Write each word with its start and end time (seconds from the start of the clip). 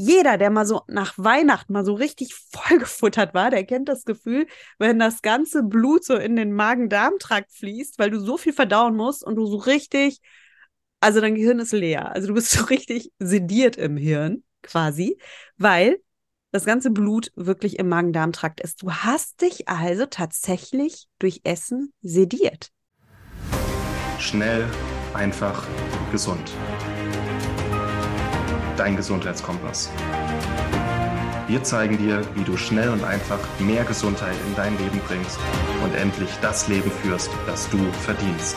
jeder, 0.00 0.38
der 0.38 0.48
mal 0.48 0.64
so 0.64 0.80
nach 0.88 1.12
Weihnachten 1.18 1.74
mal 1.74 1.84
so 1.84 1.92
richtig 1.92 2.34
vollgefuttert 2.52 3.34
war, 3.34 3.50
der 3.50 3.64
kennt 3.64 3.88
das 3.88 4.04
Gefühl, 4.04 4.46
wenn 4.78 4.98
das 4.98 5.20
ganze 5.20 5.62
Blut 5.62 6.06
so 6.06 6.16
in 6.16 6.36
den 6.36 6.54
Magen-Darm-Trakt 6.54 7.52
fließt, 7.52 7.98
weil 7.98 8.10
du 8.10 8.18
so 8.18 8.38
viel 8.38 8.54
verdauen 8.54 8.96
musst 8.96 9.22
und 9.22 9.36
du 9.36 9.44
so 9.44 9.58
richtig, 9.58 10.20
also 11.00 11.20
dein 11.20 11.34
Gehirn 11.34 11.58
ist 11.58 11.72
leer. 11.72 12.12
Also 12.12 12.28
du 12.28 12.34
bist 12.34 12.50
so 12.50 12.64
richtig 12.64 13.12
sediert 13.18 13.76
im 13.76 13.98
Hirn 13.98 14.42
quasi, 14.62 15.18
weil 15.58 16.00
das 16.50 16.64
ganze 16.64 16.90
Blut 16.90 17.30
wirklich 17.36 17.78
im 17.78 17.90
Magen-Darm-Trakt 17.90 18.60
ist. 18.60 18.82
Du 18.82 18.90
hast 18.90 19.42
dich 19.42 19.68
also 19.68 20.06
tatsächlich 20.06 21.08
durch 21.18 21.42
Essen 21.44 21.92
sediert. 22.00 22.70
Schnell, 24.18 24.66
einfach, 25.12 25.66
gesund 26.10 26.50
dein 28.80 28.96
Gesundheitskompass. 28.96 29.90
Wir 31.46 31.62
zeigen 31.62 31.98
dir, 31.98 32.22
wie 32.34 32.44
du 32.44 32.56
schnell 32.56 32.88
und 32.88 33.04
einfach 33.04 33.38
mehr 33.58 33.84
Gesundheit 33.84 34.34
in 34.46 34.56
dein 34.56 34.72
Leben 34.78 34.98
bringst 35.06 35.38
und 35.84 35.94
endlich 35.94 36.30
das 36.40 36.66
Leben 36.66 36.90
führst, 36.90 37.30
das 37.44 37.68
du 37.68 37.76
verdienst. 37.92 38.56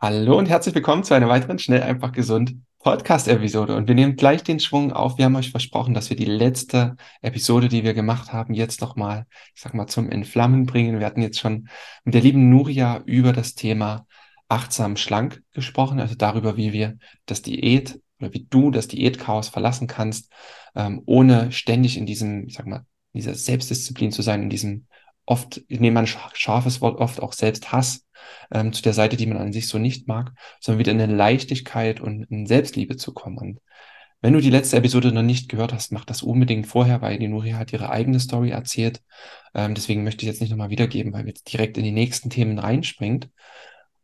Hallo 0.00 0.38
und 0.38 0.48
herzlich 0.48 0.74
willkommen 0.74 1.04
zu 1.04 1.12
einer 1.12 1.28
weiteren 1.28 1.58
Schnell 1.58 1.82
einfach 1.82 2.12
gesund 2.12 2.56
Podcast-Episode. 2.88 3.76
Und 3.76 3.86
wir 3.86 3.94
nehmen 3.94 4.16
gleich 4.16 4.42
den 4.42 4.60
Schwung 4.60 4.94
auf. 4.94 5.18
Wir 5.18 5.26
haben 5.26 5.36
euch 5.36 5.50
versprochen, 5.50 5.92
dass 5.92 6.08
wir 6.08 6.16
die 6.16 6.24
letzte 6.24 6.96
Episode, 7.20 7.68
die 7.68 7.84
wir 7.84 7.92
gemacht 7.92 8.32
haben, 8.32 8.54
jetzt 8.54 8.80
nochmal, 8.80 9.26
ich 9.54 9.60
sag 9.60 9.74
mal, 9.74 9.86
zum 9.88 10.10
Entflammen 10.10 10.64
bringen. 10.64 10.98
Wir 10.98 11.04
hatten 11.04 11.20
jetzt 11.20 11.38
schon 11.38 11.68
mit 12.04 12.14
der 12.14 12.22
lieben 12.22 12.48
Nuria 12.48 13.02
über 13.04 13.34
das 13.34 13.54
Thema 13.54 14.06
achtsam 14.48 14.96
schlank 14.96 15.42
gesprochen, 15.52 16.00
also 16.00 16.14
darüber, 16.14 16.56
wie 16.56 16.72
wir 16.72 16.96
das 17.26 17.42
Diät 17.42 18.00
oder 18.20 18.32
wie 18.32 18.46
du 18.48 18.70
das 18.70 18.88
Diätchaos 18.88 19.50
verlassen 19.50 19.86
kannst, 19.86 20.32
ähm, 20.74 21.02
ohne 21.04 21.52
ständig 21.52 21.98
in 21.98 22.06
diesem, 22.06 22.46
ich 22.46 22.54
sag 22.54 22.66
mal, 22.66 22.86
dieser 23.12 23.34
Selbstdisziplin 23.34 24.12
zu 24.12 24.22
sein, 24.22 24.42
in 24.42 24.48
diesem 24.48 24.86
oft, 25.28 25.62
ich 25.68 25.78
nehme 25.80 26.00
ein 26.00 26.06
scharfes 26.06 26.80
Wort, 26.80 26.98
oft 27.00 27.20
auch 27.20 27.34
Selbsthass 27.34 28.06
ähm, 28.50 28.72
zu 28.72 28.82
der 28.82 28.94
Seite, 28.94 29.16
die 29.16 29.26
man 29.26 29.36
an 29.36 29.52
sich 29.52 29.68
so 29.68 29.78
nicht 29.78 30.08
mag, 30.08 30.32
sondern 30.58 30.78
wieder 30.78 30.92
in 30.92 31.00
eine 31.00 31.14
Leichtigkeit 31.14 32.00
und 32.00 32.24
in 32.24 32.46
Selbstliebe 32.46 32.96
zu 32.96 33.12
kommen. 33.12 33.36
Und 33.36 33.60
wenn 34.22 34.32
du 34.32 34.40
die 34.40 34.50
letzte 34.50 34.78
Episode 34.78 35.12
noch 35.12 35.22
nicht 35.22 35.50
gehört 35.50 35.74
hast, 35.74 35.92
mach 35.92 36.06
das 36.06 36.22
unbedingt 36.22 36.66
vorher, 36.66 37.02
weil 37.02 37.18
die 37.18 37.28
Nuria 37.28 37.58
hat 37.58 37.72
ihre 37.74 37.90
eigene 37.90 38.20
Story 38.20 38.50
erzählt. 38.50 39.02
Ähm, 39.54 39.74
deswegen 39.74 40.02
möchte 40.02 40.24
ich 40.24 40.28
jetzt 40.28 40.40
nicht 40.40 40.50
nochmal 40.50 40.70
wiedergeben, 40.70 41.12
weil 41.12 41.24
wir 41.24 41.30
jetzt 41.30 41.52
direkt 41.52 41.76
in 41.76 41.84
die 41.84 41.92
nächsten 41.92 42.30
Themen 42.30 42.58
reinspringt. 42.58 43.28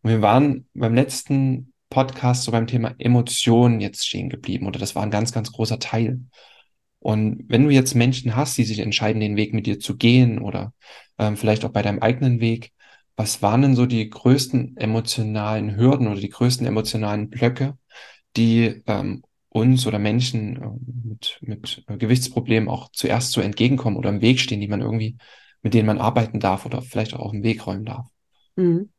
Und 0.03 0.11
wir 0.11 0.21
waren 0.21 0.69
beim 0.75 0.95
letzten 0.95 1.73
Podcast 1.89 2.43
so 2.43 2.53
beim 2.53 2.67
Thema 2.67 2.95
Emotionen 2.99 3.81
jetzt 3.81 4.07
stehen 4.07 4.29
geblieben 4.29 4.67
oder 4.67 4.79
das 4.79 4.95
war 4.95 5.03
ein 5.03 5.11
ganz, 5.11 5.33
ganz 5.33 5.53
großer 5.53 5.79
Teil. 5.79 6.21
Und 7.05 7.45
wenn 7.49 7.65
du 7.65 7.71
jetzt 7.71 7.95
Menschen 7.95 8.35
hast, 8.35 8.57
die 8.57 8.65
sich 8.65 8.79
entscheiden, 8.79 9.21
den 9.21 9.37
Weg 9.37 9.53
mit 9.53 9.67
dir 9.67 9.79
zu 9.79 9.97
gehen 9.97 10.39
oder 10.39 10.73
ähm, 11.19 11.37
vielleicht 11.37 11.65
auch 11.65 11.71
bei 11.71 11.83
deinem 11.83 12.01
eigenen 12.01 12.41
Weg, 12.41 12.73
was 13.17 13.43
waren 13.43 13.63
denn 13.63 13.77
so 13.77 13.87
die 13.87 14.09
größten 14.09 14.77
emotionalen 14.77 15.77
Hürden 15.77 16.09
oder 16.09 16.21
die 16.21 16.31
größten 16.31 16.67
emotionalen 16.67 17.31
Blöcke, 17.31 17.79
die 18.37 18.83
ähm, 18.87 19.23
uns 19.49 19.87
oder 19.87 19.99
Menschen 19.99 20.57
äh, 20.57 21.09
mit, 21.09 21.39
mit 21.41 21.85
äh, 21.87 21.97
Gewichtsproblemen 21.97 22.69
auch 22.69 22.91
zuerst 22.93 23.33
so 23.33 23.41
entgegenkommen 23.41 23.97
oder 23.97 24.11
im 24.11 24.21
Weg 24.21 24.41
stehen, 24.41 24.61
die 24.61 24.69
man 24.69 24.81
irgendwie, 24.81 25.17
mit 25.63 25.75
denen 25.75 25.87
man 25.87 26.01
arbeiten 26.01 26.41
darf 26.41 26.67
oder 26.67 26.83
vielleicht 26.83 27.15
auch 27.15 27.21
auf 27.21 27.31
den 27.31 27.45
Weg 27.45 27.67
räumen 27.67 27.85
darf? 27.85 28.07
Mhm. 28.57 28.91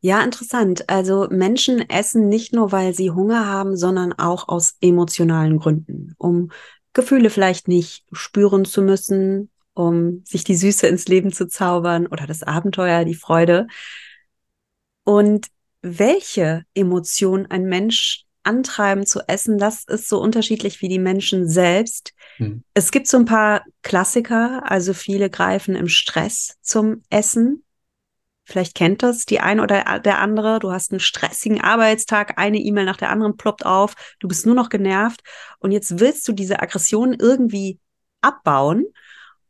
Ja, 0.00 0.22
interessant. 0.22 0.88
Also 0.88 1.26
Menschen 1.30 1.88
essen 1.88 2.28
nicht 2.28 2.52
nur, 2.52 2.70
weil 2.70 2.94
sie 2.94 3.10
Hunger 3.10 3.46
haben, 3.46 3.76
sondern 3.76 4.12
auch 4.12 4.48
aus 4.48 4.76
emotionalen 4.80 5.58
Gründen, 5.58 6.14
um 6.18 6.50
Gefühle 6.92 7.30
vielleicht 7.30 7.68
nicht 7.68 8.04
spüren 8.12 8.64
zu 8.64 8.82
müssen, 8.82 9.50
um 9.78 10.22
sich 10.24 10.42
die 10.42 10.56
Süße 10.56 10.88
ins 10.88 11.06
Leben 11.06 11.32
zu 11.32 11.46
zaubern 11.46 12.08
oder 12.08 12.26
das 12.26 12.42
Abenteuer, 12.42 13.04
die 13.04 13.14
Freude. 13.14 13.68
Und 15.04 15.46
welche 15.82 16.64
Emotion 16.74 17.46
ein 17.46 17.64
Mensch 17.64 18.24
antreiben 18.42 19.06
zu 19.06 19.20
essen, 19.28 19.56
das 19.56 19.84
ist 19.84 20.08
so 20.08 20.20
unterschiedlich 20.20 20.82
wie 20.82 20.88
die 20.88 20.98
Menschen 20.98 21.48
selbst. 21.48 22.12
Hm. 22.38 22.64
Es 22.74 22.90
gibt 22.90 23.06
so 23.06 23.18
ein 23.18 23.24
paar 23.24 23.62
Klassiker, 23.82 24.68
also 24.68 24.94
viele 24.94 25.30
greifen 25.30 25.76
im 25.76 25.86
Stress 25.86 26.56
zum 26.60 27.02
Essen. 27.08 27.62
Vielleicht 28.44 28.74
kennt 28.74 29.04
das 29.04 29.26
die 29.26 29.38
eine 29.38 29.62
oder 29.62 30.00
der 30.00 30.18
andere. 30.18 30.58
Du 30.58 30.72
hast 30.72 30.90
einen 30.90 31.00
stressigen 31.00 31.60
Arbeitstag, 31.60 32.36
eine 32.36 32.58
E-Mail 32.58 32.86
nach 32.86 32.96
der 32.96 33.10
anderen 33.10 33.36
ploppt 33.36 33.64
auf, 33.64 33.94
du 34.18 34.26
bist 34.26 34.44
nur 34.44 34.56
noch 34.56 34.70
genervt 34.70 35.20
und 35.60 35.70
jetzt 35.70 36.00
willst 36.00 36.26
du 36.26 36.32
diese 36.32 36.60
Aggression 36.60 37.14
irgendwie 37.14 37.78
abbauen 38.22 38.86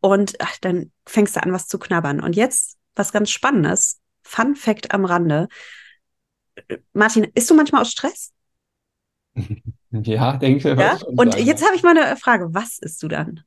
und 0.01 0.41
ach, 0.41 0.57
dann 0.61 0.93
fängst 1.07 1.37
du 1.37 1.43
an, 1.43 1.53
was 1.53 1.67
zu 1.67 1.79
knabbern. 1.79 2.21
Und 2.21 2.37
jetzt 2.37 2.77
was 2.95 3.13
ganz 3.13 3.31
Spannendes, 3.31 4.01
Fun 4.23 4.57
Fact 4.57 4.93
am 4.93 5.05
Rande. 5.05 5.49
Martin, 6.93 7.25
isst 7.35 7.49
du 7.51 7.55
manchmal 7.55 7.83
aus 7.83 7.93
Stress? 7.93 8.33
Ja, 9.91 10.37
denke 10.37 10.59
ich. 10.59 10.79
Ja? 10.79 10.99
Und 11.07 11.33
sagen. 11.33 11.47
jetzt 11.47 11.65
habe 11.65 11.75
ich 11.75 11.83
mal 11.83 11.97
eine 11.97 12.15
Frage. 12.19 12.53
Was 12.53 12.79
isst 12.79 13.03
du 13.03 13.09
dann? 13.09 13.41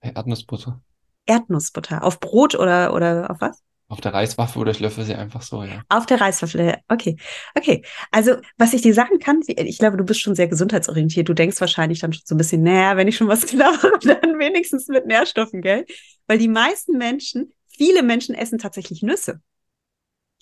Erdnussbutter. 0.00 0.82
Erdnussbutter. 1.24 2.04
Auf 2.04 2.20
Brot 2.20 2.54
oder, 2.54 2.92
oder 2.92 3.30
auf 3.30 3.40
was? 3.40 3.62
Auf 3.90 4.00
der 4.00 4.14
Reiswaffe 4.14 4.56
oder 4.60 4.70
ich 4.70 4.78
löffel 4.78 5.04
sie 5.04 5.16
einfach 5.16 5.42
so, 5.42 5.64
ja. 5.64 5.82
Auf 5.88 6.06
der 6.06 6.20
Reiswaffe, 6.20 6.78
okay. 6.86 7.16
Okay. 7.56 7.82
Also, 8.12 8.36
was 8.56 8.72
ich 8.72 8.82
dir 8.82 8.94
sagen 8.94 9.18
kann, 9.18 9.40
ich 9.48 9.78
glaube, 9.78 9.96
du 9.96 10.04
bist 10.04 10.20
schon 10.20 10.36
sehr 10.36 10.46
gesundheitsorientiert. 10.46 11.28
Du 11.28 11.34
denkst 11.34 11.60
wahrscheinlich 11.60 11.98
dann 11.98 12.12
schon 12.12 12.22
so 12.24 12.36
ein 12.36 12.38
bisschen, 12.38 12.62
naja, 12.62 12.96
wenn 12.96 13.08
ich 13.08 13.16
schon 13.16 13.26
was 13.26 13.46
glaube, 13.46 13.98
dann 14.02 14.38
wenigstens 14.38 14.86
mit 14.86 15.06
Nährstoffen, 15.06 15.60
gell? 15.60 15.86
Weil 16.28 16.38
die 16.38 16.46
meisten 16.46 16.98
Menschen, 16.98 17.52
viele 17.66 18.04
Menschen 18.04 18.36
essen 18.36 18.58
tatsächlich 18.58 19.02
Nüsse 19.02 19.40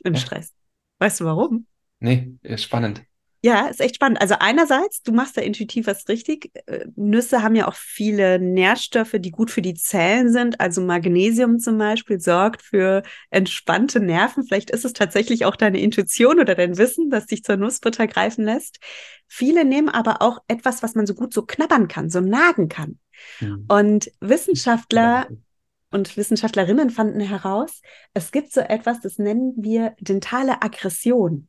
im 0.05 0.13
ja. 0.13 0.21
Stress. 0.21 0.53
Weißt 0.99 1.21
du 1.21 1.25
warum? 1.25 1.67
Nee, 2.01 2.35
ist 2.43 2.65
spannend. 2.65 3.03
Ja, 3.41 3.69
ist 3.69 3.81
echt 3.81 3.95
spannend. 3.95 4.21
Also 4.21 4.35
einerseits, 4.41 5.03
du 5.03 5.13
machst 5.13 5.37
da 5.37 5.41
intuitiv 5.41 5.87
was 5.87 6.09
richtig. 6.09 6.51
Äh, 6.67 6.87
Nüsse 6.97 7.43
haben 7.43 7.55
ja 7.55 7.69
auch 7.69 7.75
viele 7.75 8.41
Nährstoffe, 8.41 9.15
die 9.19 9.31
gut 9.31 9.53
für 9.53 9.63
die 9.63 9.75
Zellen 9.75 10.33
sind. 10.33 10.61
Also 10.61 10.81
Magnesium 10.81 11.61
zum 11.61 11.79
Beispiel 11.79 12.21
sorgt 12.21 12.63
für 12.63 13.05
entspannte 13.31 14.01
Nerven. 14.01 14.45
Vielleicht 14.45 14.71
ist 14.71 14.85
es 14.85 14.93
tatsächlich 14.93 15.45
auch 15.45 15.55
deine 15.55 15.81
Intuition 15.81 16.41
oder 16.41 16.57
dein 16.57 16.79
Wissen, 16.79 17.11
das 17.11 17.27
dich 17.27 17.45
zur 17.45 17.57
Nussbutter 17.57 18.09
greifen 18.09 18.45
lässt. 18.45 18.81
Viele 19.29 19.65
nehmen 19.65 19.89
aber 19.89 20.21
auch 20.21 20.39
etwas, 20.49 20.83
was 20.83 20.97
man 20.97 21.07
so 21.07 21.15
gut 21.15 21.33
so 21.33 21.43
knabbern 21.43 21.87
kann, 21.87 22.11
so 22.11 22.21
nagen 22.21 22.69
kann. 22.69 22.99
Mhm. 23.41 23.67
Und 23.69 24.11
Wissenschaftler 24.21 25.29
und 25.91 26.17
Wissenschaftlerinnen 26.17 26.91
fanden 26.91 27.21
heraus, 27.21 27.83
es 28.15 28.33
gibt 28.33 28.53
so 28.53 28.61
etwas, 28.61 29.01
das 29.01 29.19
nennen 29.19 29.55
wir 29.57 29.95
dentale 30.01 30.63
Aggression. 30.63 31.48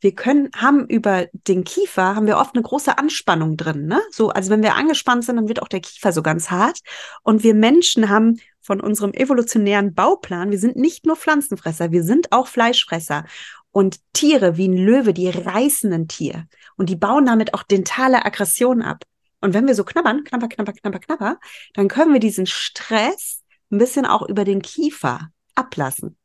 Wir 0.00 0.14
können, 0.14 0.50
haben 0.54 0.86
über 0.86 1.26
den 1.32 1.64
Kiefer, 1.64 2.14
haben 2.14 2.26
wir 2.26 2.38
oft 2.38 2.54
eine 2.54 2.62
große 2.62 2.98
Anspannung 2.98 3.56
drin, 3.56 3.86
ne? 3.86 4.00
So, 4.10 4.30
also 4.30 4.50
wenn 4.50 4.62
wir 4.62 4.74
angespannt 4.74 5.24
sind, 5.24 5.36
dann 5.36 5.48
wird 5.48 5.62
auch 5.62 5.68
der 5.68 5.80
Kiefer 5.80 6.12
so 6.12 6.22
ganz 6.22 6.50
hart. 6.50 6.80
Und 7.22 7.42
wir 7.42 7.54
Menschen 7.54 8.08
haben 8.08 8.38
von 8.60 8.80
unserem 8.80 9.12
evolutionären 9.12 9.94
Bauplan, 9.94 10.50
wir 10.50 10.58
sind 10.58 10.76
nicht 10.76 11.06
nur 11.06 11.16
Pflanzenfresser, 11.16 11.92
wir 11.92 12.02
sind 12.02 12.32
auch 12.32 12.48
Fleischfresser. 12.48 13.24
Und 13.70 14.00
Tiere 14.12 14.56
wie 14.56 14.68
ein 14.68 14.76
Löwe, 14.76 15.12
die 15.12 15.28
reißen 15.28 15.92
ein 15.92 16.08
Tier. 16.08 16.46
Und 16.76 16.88
die 16.88 16.96
bauen 16.96 17.26
damit 17.26 17.54
auch 17.54 17.62
dentale 17.62 18.24
Aggression 18.24 18.82
ab. 18.82 19.04
Und 19.40 19.54
wenn 19.54 19.66
wir 19.66 19.74
so 19.74 19.84
knabbern, 19.84 20.24
knabber, 20.24 20.48
knabber, 20.48 20.72
knabber, 20.72 20.98
knabber, 20.98 21.38
dann 21.74 21.88
können 21.88 22.12
wir 22.12 22.20
diesen 22.20 22.46
Stress 22.46 23.42
ein 23.70 23.78
bisschen 23.78 24.06
auch 24.06 24.26
über 24.28 24.44
den 24.44 24.62
Kiefer 24.62 25.30
ablassen. 25.54 26.16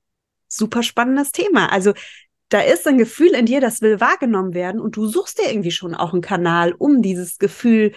Super 0.47 0.84
spannendes 0.84 1.31
Thema. 1.31 1.72
Also 1.72 1.94
da 2.51 2.59
ist 2.59 2.85
ein 2.85 2.97
Gefühl 2.97 3.29
in 3.29 3.45
dir, 3.45 3.61
das 3.61 3.81
will 3.81 4.01
wahrgenommen 4.01 4.53
werden 4.53 4.81
und 4.81 4.97
du 4.97 5.07
suchst 5.07 5.39
dir 5.39 5.49
irgendwie 5.49 5.71
schon 5.71 5.95
auch 5.95 6.11
einen 6.11 6.21
Kanal, 6.21 6.73
um 6.73 7.01
dieses 7.01 7.37
Gefühl 7.37 7.93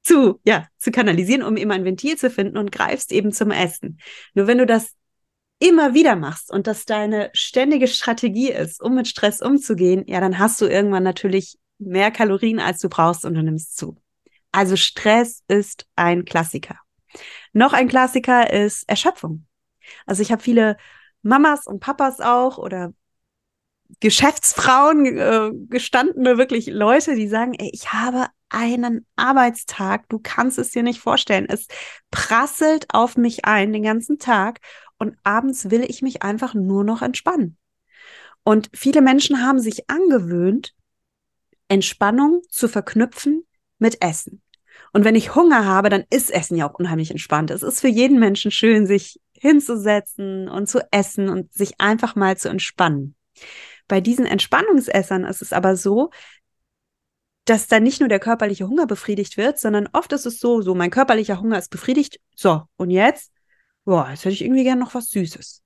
zu, 0.00 0.40
ja, 0.44 0.68
zu 0.78 0.92
kanalisieren, 0.92 1.42
um 1.42 1.56
immer 1.56 1.74
ein 1.74 1.84
Ventil 1.84 2.16
zu 2.16 2.30
finden 2.30 2.56
und 2.56 2.70
greifst 2.70 3.10
eben 3.10 3.32
zum 3.32 3.50
Essen. 3.50 3.98
Nur 4.32 4.46
wenn 4.46 4.58
du 4.58 4.66
das 4.66 4.94
immer 5.58 5.92
wieder 5.92 6.14
machst 6.14 6.52
und 6.52 6.68
das 6.68 6.84
deine 6.84 7.30
ständige 7.32 7.88
Strategie 7.88 8.52
ist, 8.52 8.80
um 8.80 8.94
mit 8.94 9.08
Stress 9.08 9.42
umzugehen, 9.42 10.04
ja, 10.06 10.20
dann 10.20 10.38
hast 10.38 10.60
du 10.60 10.66
irgendwann 10.66 11.02
natürlich 11.02 11.58
mehr 11.78 12.12
Kalorien, 12.12 12.60
als 12.60 12.78
du 12.78 12.88
brauchst 12.88 13.24
und 13.24 13.34
du 13.34 13.42
nimmst 13.42 13.76
zu. 13.76 13.96
Also 14.52 14.76
Stress 14.76 15.42
ist 15.48 15.86
ein 15.96 16.24
Klassiker. 16.24 16.78
Noch 17.52 17.72
ein 17.72 17.88
Klassiker 17.88 18.52
ist 18.52 18.88
Erschöpfung. 18.88 19.46
Also 20.06 20.22
ich 20.22 20.30
habe 20.30 20.42
viele 20.42 20.76
Mamas 21.22 21.66
und 21.66 21.80
Papas 21.80 22.20
auch 22.20 22.58
oder 22.58 22.92
Geschäftsfrauen, 24.00 25.06
äh, 25.18 25.50
gestandene 25.68 26.38
wirklich 26.38 26.66
Leute, 26.66 27.14
die 27.14 27.28
sagen, 27.28 27.54
ey, 27.54 27.70
ich 27.72 27.92
habe 27.92 28.26
einen 28.48 29.06
Arbeitstag, 29.16 30.08
du 30.08 30.18
kannst 30.22 30.58
es 30.58 30.70
dir 30.70 30.82
nicht 30.82 31.00
vorstellen. 31.00 31.46
Es 31.48 31.66
prasselt 32.10 32.86
auf 32.92 33.16
mich 33.16 33.44
ein 33.44 33.72
den 33.72 33.82
ganzen 33.82 34.18
Tag 34.18 34.60
und 34.98 35.16
abends 35.24 35.70
will 35.70 35.84
ich 35.88 36.02
mich 36.02 36.22
einfach 36.22 36.54
nur 36.54 36.84
noch 36.84 37.02
entspannen. 37.02 37.58
Und 38.44 38.70
viele 38.74 39.00
Menschen 39.00 39.42
haben 39.42 39.58
sich 39.58 39.90
angewöhnt, 39.90 40.74
Entspannung 41.68 42.42
zu 42.50 42.68
verknüpfen 42.68 43.44
mit 43.78 44.02
Essen. 44.02 44.42
Und 44.92 45.04
wenn 45.04 45.16
ich 45.16 45.34
Hunger 45.34 45.64
habe, 45.64 45.88
dann 45.88 46.04
ist 46.10 46.30
Essen 46.30 46.56
ja 46.56 46.68
auch 46.68 46.78
unheimlich 46.78 47.10
entspannt. 47.10 47.50
Es 47.50 47.62
ist 47.62 47.80
für 47.80 47.88
jeden 47.88 48.20
Menschen 48.20 48.50
schön, 48.50 48.86
sich 48.86 49.20
hinzusetzen 49.32 50.48
und 50.48 50.68
zu 50.68 50.80
essen 50.92 51.28
und 51.28 51.52
sich 51.52 51.80
einfach 51.80 52.16
mal 52.16 52.36
zu 52.36 52.48
entspannen. 52.48 53.16
Bei 53.88 54.00
diesen 54.00 54.26
Entspannungsessern 54.26 55.24
ist 55.24 55.42
es 55.42 55.52
aber 55.52 55.76
so, 55.76 56.10
dass 57.44 57.66
da 57.66 57.80
nicht 57.80 58.00
nur 58.00 58.08
der 58.08 58.20
körperliche 58.20 58.68
Hunger 58.68 58.86
befriedigt 58.86 59.36
wird, 59.36 59.58
sondern 59.58 59.88
oft 59.92 60.12
ist 60.12 60.26
es 60.26 60.40
so, 60.40 60.62
so 60.62 60.74
mein 60.74 60.90
körperlicher 60.90 61.40
Hunger 61.40 61.58
ist 61.58 61.70
befriedigt. 61.70 62.18
So, 62.34 62.62
und 62.76 62.90
jetzt? 62.90 63.32
Boah, 63.84 64.08
jetzt 64.10 64.24
hätte 64.24 64.32
ich 64.32 64.42
irgendwie 64.42 64.64
gern 64.64 64.78
noch 64.78 64.94
was 64.94 65.10
Süßes. 65.10 65.62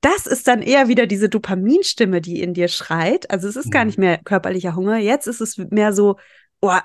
Das 0.00 0.26
ist 0.26 0.46
dann 0.46 0.62
eher 0.62 0.88
wieder 0.88 1.06
diese 1.06 1.28
Dopaminstimme, 1.28 2.20
die 2.20 2.40
in 2.40 2.54
dir 2.54 2.68
schreit. 2.68 3.30
Also 3.30 3.48
es 3.48 3.56
ist 3.56 3.66
mhm. 3.66 3.70
gar 3.70 3.84
nicht 3.84 3.98
mehr 3.98 4.18
körperlicher 4.18 4.74
Hunger. 4.74 4.96
Jetzt 4.96 5.26
ist 5.26 5.40
es 5.40 5.58
mehr 5.58 5.92
so, 5.92 6.16
boah, 6.60 6.84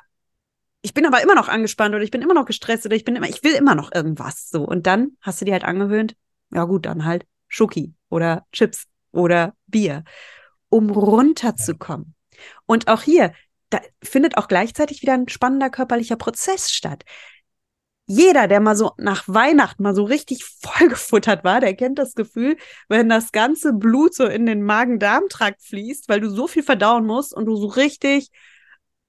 ich 0.82 0.94
bin 0.94 1.06
aber 1.06 1.24
immer 1.24 1.36
noch 1.36 1.48
angespannt 1.48 1.96
oder 1.96 2.04
ich 2.04 2.12
bin 2.12 2.22
immer 2.22 2.34
noch 2.34 2.46
gestresst 2.46 2.86
oder 2.86 2.96
ich 2.96 3.06
bin 3.06 3.16
immer, 3.16 3.30
ich 3.30 3.44
will 3.44 3.54
immer 3.54 3.76
noch 3.76 3.94
irgendwas. 3.94 4.50
So. 4.50 4.64
Und 4.64 4.86
dann 4.86 5.12
hast 5.22 5.40
du 5.40 5.46
dir 5.46 5.54
halt 5.54 5.64
angewöhnt, 5.64 6.16
ja 6.52 6.66
gut, 6.66 6.86
dann 6.86 7.06
halt 7.06 7.26
Schoki 7.48 7.94
oder 8.10 8.46
Chips 8.52 8.88
oder 9.14 9.56
Bier, 9.68 10.04
um 10.70 10.90
runterzukommen. 10.90 12.16
Und 12.66 12.88
auch 12.88 13.04
hier, 13.04 13.34
da 13.70 13.80
findet 14.04 14.38
auch 14.38 14.48
gleichzeitig 14.48 15.02
wieder 15.02 15.14
ein 15.14 15.30
spannender 15.30 15.70
körperlicher 15.70 16.18
Prozess 16.18 16.72
statt. 16.72 17.04
Jeder, 18.06 18.48
der 18.50 18.60
mal 18.60 18.76
so 18.76 18.92
nach 18.98 19.24
Weihnachten 19.28 19.82
mal 19.82 19.96
so 19.96 20.04
richtig 20.04 20.44
vollgefuttert 20.44 21.44
war, 21.46 21.62
der 21.62 21.74
kennt 21.74 22.00
das 22.00 22.16
Gefühl, 22.16 22.58
wenn 22.90 23.08
das 23.08 23.32
ganze 23.32 23.72
Blut 23.72 24.14
so 24.14 24.26
in 24.26 24.46
den 24.46 24.62
Magen-Darm-Trakt 24.62 25.62
fließt, 25.62 26.10
weil 26.10 26.20
du 26.20 26.30
so 26.30 26.48
viel 26.48 26.64
verdauen 26.64 27.06
musst 27.06 27.34
und 27.34 27.46
du 27.46 27.56
so 27.56 27.68
richtig, 27.68 28.30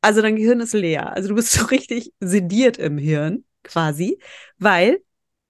also 0.01 0.23
dein 0.23 0.37
Gehirn 0.37 0.61
ist 0.61 0.75
leer. 0.75 1.13
Also 1.13 1.31
du 1.31 1.35
bist 1.35 1.53
so 1.53 1.67
richtig 1.67 2.13
sediert 2.21 2.79
im 2.79 2.97
Hirn 2.99 3.45
quasi, 3.65 4.21
weil 4.59 5.03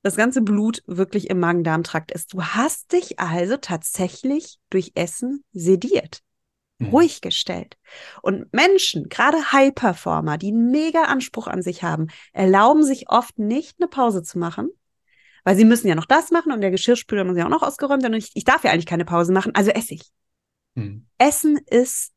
das 0.05 0.17
ganze 0.17 0.43
Blut 0.43 0.83
wirklich 0.87 1.31
im 1.31 1.41
Magen-Darm-Trakt 1.41 2.13
ist. 2.13 2.35
Du 2.35 2.43
hast 2.43 2.93
dich 2.93 3.19
also 3.19 3.57
tatsächlich 3.57 4.59
durch 4.71 4.93
Essen 4.95 5.43
sediert. 5.53 6.21
Mhm. 6.79 6.89
ruhig 6.89 7.21
gestellt. 7.21 7.79
Und 8.21 8.53
Menschen, 8.53 9.09
gerade 9.09 9.53
High-Performer, 9.53 10.39
die 10.39 10.49
einen 10.49 10.73
mega 10.73 11.05
Anspruch 11.05 11.47
an 11.47 11.63
sich 11.63 11.85
haben, 11.85 12.09
erlauben 12.33 12.83
sich 12.83 13.09
oft 13.09 13.39
nicht 13.39 13.77
eine 13.79 13.89
Pause 13.89 14.25
zu 14.25 14.41
machen, 14.41 14.71
weil 15.45 15.57
sie 15.57 15.65
müssen 15.65 15.87
ja 15.87 15.95
noch 15.95 16.05
das 16.05 16.33
machen 16.33 16.51
und 16.51 16.61
der 16.61 16.73
Geschirrspüler 16.73 17.23
muss 17.23 17.37
ja 17.37 17.45
auch 17.45 17.51
noch 17.51 17.63
ausgeräumt 17.63 18.03
werden 18.03 18.15
und 18.15 18.19
ich, 18.19 18.33
ich 18.35 18.43
darf 18.43 18.65
ja 18.65 18.73
eigentlich 18.73 18.87
keine 18.87 19.05
Pause 19.05 19.33
machen, 19.33 19.55
also 19.55 19.71
esse 19.71 19.95
ich. 19.95 20.11
Mhm. 20.75 21.07
Essen 21.17 21.59
ist 21.59 22.13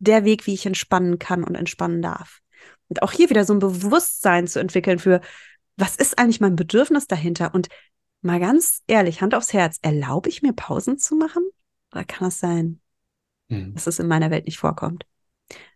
der 0.00 0.24
Weg, 0.24 0.48
wie 0.48 0.54
ich 0.54 0.66
entspannen 0.66 1.20
kann 1.20 1.44
und 1.44 1.54
entspannen 1.54 2.02
darf. 2.02 2.40
Und 2.88 3.02
auch 3.02 3.12
hier 3.12 3.30
wieder 3.30 3.44
so 3.44 3.54
ein 3.54 3.60
Bewusstsein 3.60 4.48
zu 4.48 4.58
entwickeln 4.58 4.98
für, 4.98 5.20
was 5.76 5.96
ist 5.96 6.18
eigentlich 6.18 6.40
mein 6.40 6.56
Bedürfnis 6.56 7.06
dahinter? 7.06 7.54
Und 7.54 7.68
mal 8.22 8.40
ganz 8.40 8.82
ehrlich, 8.86 9.20
Hand 9.20 9.34
aufs 9.34 9.52
Herz, 9.52 9.78
erlaube 9.82 10.28
ich 10.28 10.42
mir 10.42 10.52
Pausen 10.52 10.98
zu 10.98 11.16
machen? 11.16 11.42
Oder 11.92 12.04
kann 12.04 12.28
das 12.28 12.38
sein, 12.38 12.80
mhm. 13.48 13.74
dass 13.74 13.86
es 13.86 13.98
in 13.98 14.08
meiner 14.08 14.30
Welt 14.30 14.46
nicht 14.46 14.58
vorkommt. 14.58 15.06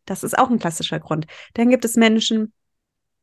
Das 0.04 0.24
ist 0.24 0.38
auch 0.38 0.50
ein 0.50 0.58
klassischer 0.58 1.00
Grund. 1.00 1.26
Dann 1.54 1.68
gibt 1.68 1.84
es 1.84 1.96
Menschen, 1.96 2.52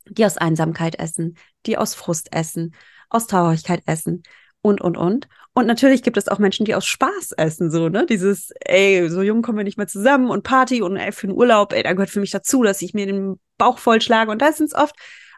die 0.08 0.26
aus 0.26 0.38
Einsamkeit 0.38 1.00
essen, 1.00 1.38
die 1.66 1.78
aus 1.78 1.96
Frust 1.96 2.34
essen, 2.34 2.76
aus 3.10 3.28
Traurigkeit 3.28 3.82
essen 3.86 4.24
und, 4.62 4.82
und, 4.82 4.98
und. 4.98 5.28
Und 5.54 5.68
natürlich 5.68 6.04
gibt 6.04 6.18
es 6.18 6.28
auch 6.28 6.38
Menschen, 6.38 6.66
die 6.66 6.76
aus 6.76 6.86
Spaß 6.86 7.32
essen, 7.38 7.72
so, 7.72 7.88
ne? 7.88 8.06
Dieses, 8.06 8.52
ey, 8.60 9.10
so 9.10 9.22
jung 9.22 9.42
kommen 9.42 9.58
wir 9.58 9.64
nicht 9.64 9.78
mehr 9.78 9.88
zusammen 9.88 10.30
und 10.30 10.44
Party 10.44 10.82
und 10.82 10.98
ey, 10.98 11.12
für 11.12 11.28
den 11.28 11.36
Urlaub, 11.36 11.72
ey, 11.74 11.82
da 11.82 11.94
gehört 11.94 12.10
für 12.10 12.20
mich 12.20 12.32
dazu, 12.32 12.62
dass 12.62 12.82
ich 12.82 12.94
mir 12.94 13.06
den 13.06 13.40
Bauch 13.58 13.78
vollschlage. 13.78 14.32
Und 14.32 14.42
da 14.42 14.52
sind 14.52 14.68
es 14.68 14.76
oft 14.76 14.96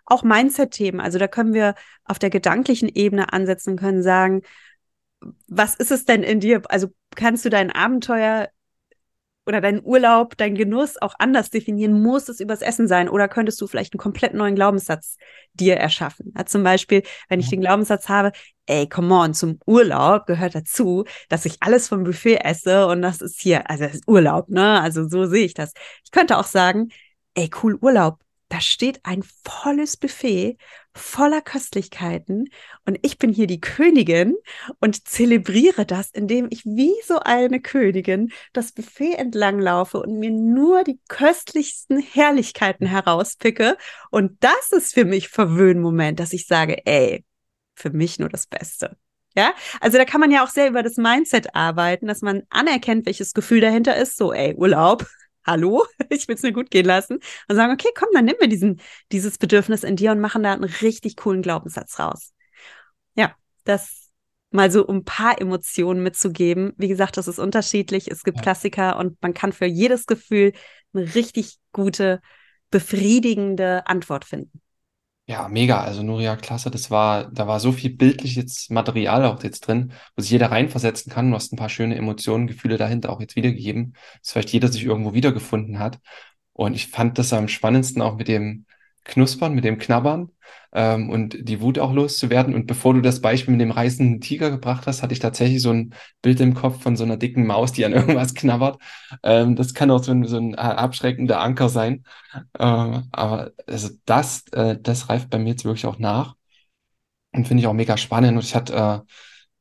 auch 0.07 0.23
Mindset-Themen. 0.23 0.99
Also 0.99 1.19
da 1.19 1.27
können 1.27 1.53
wir 1.53 1.75
auf 2.05 2.17
der 2.17 2.29
gedanklichen 2.29 2.89
Ebene 2.89 3.33
ansetzen 3.33 3.77
können 3.77 4.01
sagen, 4.01 4.41
was 5.47 5.75
ist 5.75 5.91
es 5.91 6.05
denn 6.05 6.23
in 6.23 6.39
dir? 6.39 6.61
Also 6.69 6.87
kannst 7.15 7.45
du 7.45 7.49
dein 7.49 7.71
Abenteuer 7.71 8.49
oder 9.45 9.61
deinen 9.61 9.81
Urlaub, 9.83 10.35
deinen 10.37 10.55
Genuss 10.55 11.01
auch 11.01 11.15
anders 11.19 11.49
definieren, 11.49 12.01
muss 12.01 12.27
es 12.27 12.41
übers 12.41 12.61
Essen 12.61 12.87
sein 12.87 13.07
oder 13.07 13.27
könntest 13.29 13.59
du 13.61 13.67
vielleicht 13.67 13.93
einen 13.93 13.99
komplett 13.99 14.33
neuen 14.33 14.55
Glaubenssatz 14.55 15.17
dir 15.53 15.77
erschaffen? 15.77 16.33
Ja, 16.37 16.45
zum 16.45 16.63
Beispiel, 16.63 17.03
wenn 17.29 17.39
ich 17.39 17.49
den 17.49 17.61
Glaubenssatz 17.61 18.09
habe, 18.09 18.33
ey, 18.65 18.89
come 18.89 19.13
on, 19.15 19.33
zum 19.33 19.59
Urlaub 19.65 20.25
gehört 20.25 20.53
dazu, 20.53 21.05
dass 21.29 21.45
ich 21.45 21.57
alles 21.61 21.87
vom 21.87 22.03
Buffet 22.03 22.43
esse 22.43 22.87
und 22.87 23.01
das 23.01 23.21
ist 23.21 23.39
hier, 23.39 23.69
also 23.69 23.85
das 23.85 23.95
ist 23.95 24.07
Urlaub, 24.07 24.49
ne? 24.49 24.81
Also 24.81 25.07
so 25.07 25.25
sehe 25.25 25.45
ich 25.45 25.53
das. 25.53 25.71
Ich 26.03 26.11
könnte 26.11 26.37
auch 26.37 26.45
sagen, 26.45 26.89
ey, 27.33 27.49
cool 27.63 27.77
Urlaub, 27.81 28.19
da 28.49 28.61
steht 28.61 29.01
ein 29.03 29.23
volles 29.43 29.97
Buffet 29.97 30.57
voller 30.93 31.41
Köstlichkeiten 31.41 32.49
und 32.85 32.97
ich 33.01 33.17
bin 33.17 33.31
hier 33.31 33.47
die 33.47 33.59
Königin 33.59 34.35
und 34.79 35.07
zelebriere 35.07 35.85
das, 35.85 36.09
indem 36.11 36.47
ich 36.49 36.65
wie 36.65 36.93
so 37.05 37.19
eine 37.19 37.61
Königin 37.61 38.31
das 38.53 38.71
Buffet 38.71 39.15
entlang 39.15 39.59
laufe 39.59 39.99
und 39.99 40.17
mir 40.17 40.31
nur 40.31 40.83
die 40.83 40.99
köstlichsten 41.07 41.99
Herrlichkeiten 41.99 42.87
herauspicke 42.87 43.77
und 44.11 44.37
das 44.43 44.71
ist 44.71 44.93
für 44.93 45.05
mich 45.05 45.29
Verwöhnmoment, 45.29 46.19
dass 46.19 46.33
ich 46.33 46.47
sage, 46.47 46.85
ey, 46.85 47.23
für 47.75 47.91
mich 47.91 48.17
nur 48.17 48.29
das 48.29 48.47
Beste. 48.47 48.97
Ja, 49.35 49.53
also 49.81 49.99
da 49.99 50.05
kann 50.05 50.19
man 50.19 50.31
ja 50.31 50.43
auch 50.43 50.49
sehr 50.49 50.67
über 50.67 50.81
das 50.81 50.97
Mindset 50.97 51.53
arbeiten, 51.53 52.07
dass 52.07 52.23
man 52.23 52.41
anerkennt, 52.49 53.05
welches 53.05 53.35
Gefühl 53.35 53.61
dahinter 53.61 53.95
ist. 53.95 54.17
So, 54.17 54.33
ey, 54.33 54.55
Urlaub, 54.55 55.05
hallo, 55.47 55.85
ich 56.09 56.27
will 56.27 56.35
es 56.35 56.43
mir 56.43 56.53
gut 56.53 56.69
gehen 56.69 56.85
lassen 56.85 57.19
und 57.47 57.55
sagen, 57.55 57.73
okay, 57.73 57.89
komm, 57.95 58.09
dann 58.13 58.25
nimm 58.25 58.35
mir 58.39 58.49
diesen, 58.49 58.81
dieses 59.11 59.37
Bedürfnis 59.37 59.83
in 59.83 59.95
dir 59.95 60.11
und 60.11 60.19
machen 60.19 60.43
da 60.43 60.53
einen 60.53 60.65
richtig 60.65 61.15
coolen 61.15 61.41
Glaubenssatz 61.41 61.99
raus. 61.99 62.33
Ja, 63.15 63.35
das 63.63 64.09
mal 64.51 64.71
so 64.71 64.85
um 64.85 64.97
ein 64.97 65.03
paar 65.03 65.41
Emotionen 65.41 66.03
mitzugeben. 66.03 66.73
Wie 66.77 66.87
gesagt, 66.87 67.17
das 67.17 67.27
ist 67.27 67.39
unterschiedlich. 67.39 68.09
Es 68.09 68.23
gibt 68.23 68.37
ja. 68.37 68.43
Klassiker 68.43 68.97
und 68.97 69.21
man 69.21 69.33
kann 69.33 69.51
für 69.51 69.65
jedes 69.65 70.05
Gefühl 70.05 70.53
eine 70.93 71.15
richtig 71.15 71.57
gute, 71.73 72.21
befriedigende 72.69 73.87
Antwort 73.87 74.25
finden. 74.25 74.61
Ja, 75.29 75.49
mega. 75.49 75.81
Also 75.81 76.03
Nuria, 76.03 76.37
klasse. 76.37 76.71
Das 76.71 76.89
war, 76.89 77.29
da 77.31 77.47
war 77.47 77.59
so 77.59 77.73
viel 77.73 77.89
bildliches 77.93 78.69
Material 78.69 79.25
auch 79.25 79.43
jetzt 79.43 79.61
drin, 79.67 79.91
wo 80.15 80.21
sich 80.21 80.31
jeder 80.31 80.51
reinversetzen 80.51 81.11
kann. 81.11 81.29
Du 81.29 81.35
hast 81.35 81.51
ein 81.51 81.57
paar 81.57 81.67
schöne 81.69 81.95
Emotionen, 81.97 82.47
Gefühle 82.47 82.77
dahinter 82.77 83.09
auch 83.11 83.19
jetzt 83.19 83.35
wiedergegeben, 83.35 83.93
dass 84.21 84.31
vielleicht 84.31 84.51
jeder 84.53 84.69
sich 84.71 84.85
irgendwo 84.85 85.13
wiedergefunden 85.13 85.79
hat. 85.79 85.99
Und 86.53 86.75
ich 86.75 86.87
fand 86.87 87.17
das 87.17 87.33
am 87.33 87.49
spannendsten 87.49 88.01
auch 88.01 88.15
mit 88.17 88.29
dem, 88.29 88.65
Knuspern, 89.07 89.53
mit 89.53 89.63
dem 89.63 89.77
Knabbern 89.79 90.29
ähm, 90.73 91.09
und 91.09 91.37
die 91.47 91.61
Wut 91.61 91.79
auch 91.79 91.93
loszuwerden. 91.93 92.53
Und 92.53 92.67
bevor 92.67 92.93
du 92.93 93.01
das 93.01 93.21
Beispiel 93.21 93.53
mit 93.53 93.61
dem 93.61 93.71
reißenden 93.71 94.21
Tiger 94.21 94.51
gebracht 94.51 94.85
hast, 94.87 95.01
hatte 95.01 95.13
ich 95.13 95.19
tatsächlich 95.19 95.61
so 95.61 95.71
ein 95.71 95.93
Bild 96.21 96.39
im 96.39 96.53
Kopf 96.53 96.81
von 96.81 96.95
so 96.95 97.03
einer 97.03 97.17
dicken 97.17 97.45
Maus, 97.47 97.71
die 97.71 97.85
an 97.85 97.93
irgendwas 97.93 98.33
knabbert. 98.35 98.81
Ähm, 99.23 99.55
das 99.55 99.73
kann 99.73 99.91
auch 99.91 100.03
so 100.03 100.11
ein, 100.11 100.25
so 100.25 100.37
ein 100.37 100.53
äh, 100.53 100.57
abschreckender 100.57 101.39
Anker 101.41 101.69
sein. 101.69 102.03
Äh, 102.53 102.63
aber 103.11 103.51
also 103.65 103.89
das, 104.05 104.45
äh, 104.51 104.77
das 104.79 105.09
reift 105.09 105.29
bei 105.29 105.39
mir 105.39 105.49
jetzt 105.49 105.65
wirklich 105.65 105.85
auch 105.85 105.99
nach 105.99 106.35
und 107.33 107.47
finde 107.47 107.61
ich 107.61 107.67
auch 107.67 107.73
mega 107.73 107.97
spannend. 107.97 108.33
Und 108.33 108.43
ich 108.43 108.55
hatte 108.55 108.73
äh, 108.73 108.99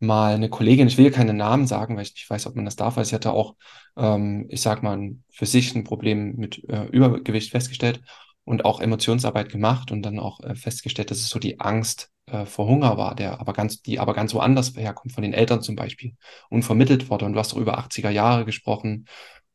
mal 0.05 0.35
eine 0.35 0.51
Kollegin, 0.51 0.89
ich 0.89 0.99
will 0.99 1.11
keine 1.11 1.35
Namen 1.35 1.67
sagen, 1.67 1.97
weil 1.97 2.03
ich 2.03 2.15
nicht 2.15 2.29
weiß, 2.29 2.47
ob 2.47 2.57
man 2.57 2.65
das 2.65 2.77
darf, 2.77 2.97
weil 2.97 3.05
sie 3.05 3.15
hatte 3.15 3.33
auch, 3.33 3.57
ähm, 3.97 4.47
ich 4.51 4.61
sag 4.61 4.83
mal, 4.83 5.17
für 5.31 5.47
sich 5.47 5.75
ein 5.75 5.85
Problem 5.85 6.37
mit 6.37 6.63
äh, 6.69 6.87
Übergewicht 6.87 7.51
festgestellt 7.51 8.03
und 8.47 8.65
auch 8.65 8.81
Emotionsarbeit 8.81 9.51
gemacht 9.51 9.91
und 9.91 10.03
dann 10.03 10.21
auch 10.21 10.41
äh, 10.41 10.55
festgestellt, 10.55 11.11
dass 11.11 11.19
es 11.19 11.29
so 11.29 11.41
die 11.41 11.61
Angst 11.61 12.11
äh, 12.27 12.47
vor 12.47 12.69
Hunger 12.69 12.97
war, 12.97 13.17
der 13.17 13.41
aber 13.41 13.53
ganz, 13.53 13.83
die 13.83 13.99
aber 13.99 14.15
ganz 14.15 14.33
woanders 14.35 14.75
herkommt, 14.77 15.13
von 15.13 15.23
den 15.23 15.35
Eltern 15.35 15.63
zum 15.63 15.75
Beispiel, 15.75 16.15
und 16.49 16.63
vermittelt 16.63 17.11
wurde. 17.11 17.25
Und 17.25 17.33
du 17.33 17.41
hast 17.41 17.53
doch 17.53 17.59
über 17.59 17.79
80er 17.79 18.11
Jahre 18.11 18.45
gesprochen. 18.45 19.07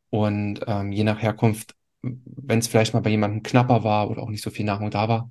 Und 0.10 0.60
ähm, 0.67 0.91
je 0.91 1.05
nach 1.05 1.21
Herkunft, 1.21 1.74
wenn 2.01 2.60
es 2.60 2.67
vielleicht 2.67 2.93
mal 2.93 3.00
bei 3.00 3.12
jemandem 3.12 3.43
knapper 3.43 3.86
war 3.86 4.12
oder 4.12 4.24
auch 4.24 4.29
nicht 4.29 4.43
so 4.43 4.50
viel 4.50 4.65
Nahrung 4.65 4.91
da 4.91 5.07
war, 5.07 5.29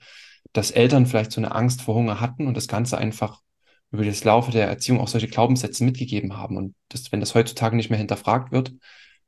dass 0.55 0.71
Eltern 0.71 1.05
vielleicht 1.07 1.33
so 1.33 1.41
eine 1.41 1.55
Angst 1.55 1.83
vor 1.83 1.95
Hunger 1.95 2.19
hatten 2.19 2.47
und 2.47 2.57
das 2.57 2.67
Ganze 2.67 2.97
einfach 2.97 3.43
über 3.91 4.07
das 4.07 4.25
Laufe 4.25 4.53
der 4.53 4.69
Erziehung 4.69 5.01
auch 5.01 5.09
solche 5.09 5.29
Glaubenssätze 5.29 5.85
mitgegeben 5.85 6.39
haben. 6.39 6.57
Und 6.57 6.75
das, 6.89 7.13
wenn 7.13 7.21
das 7.21 7.35
heutzutage 7.35 7.77
nicht 7.77 7.91
mehr 7.91 7.99
hinterfragt 7.99 8.53
wird, 8.53 8.73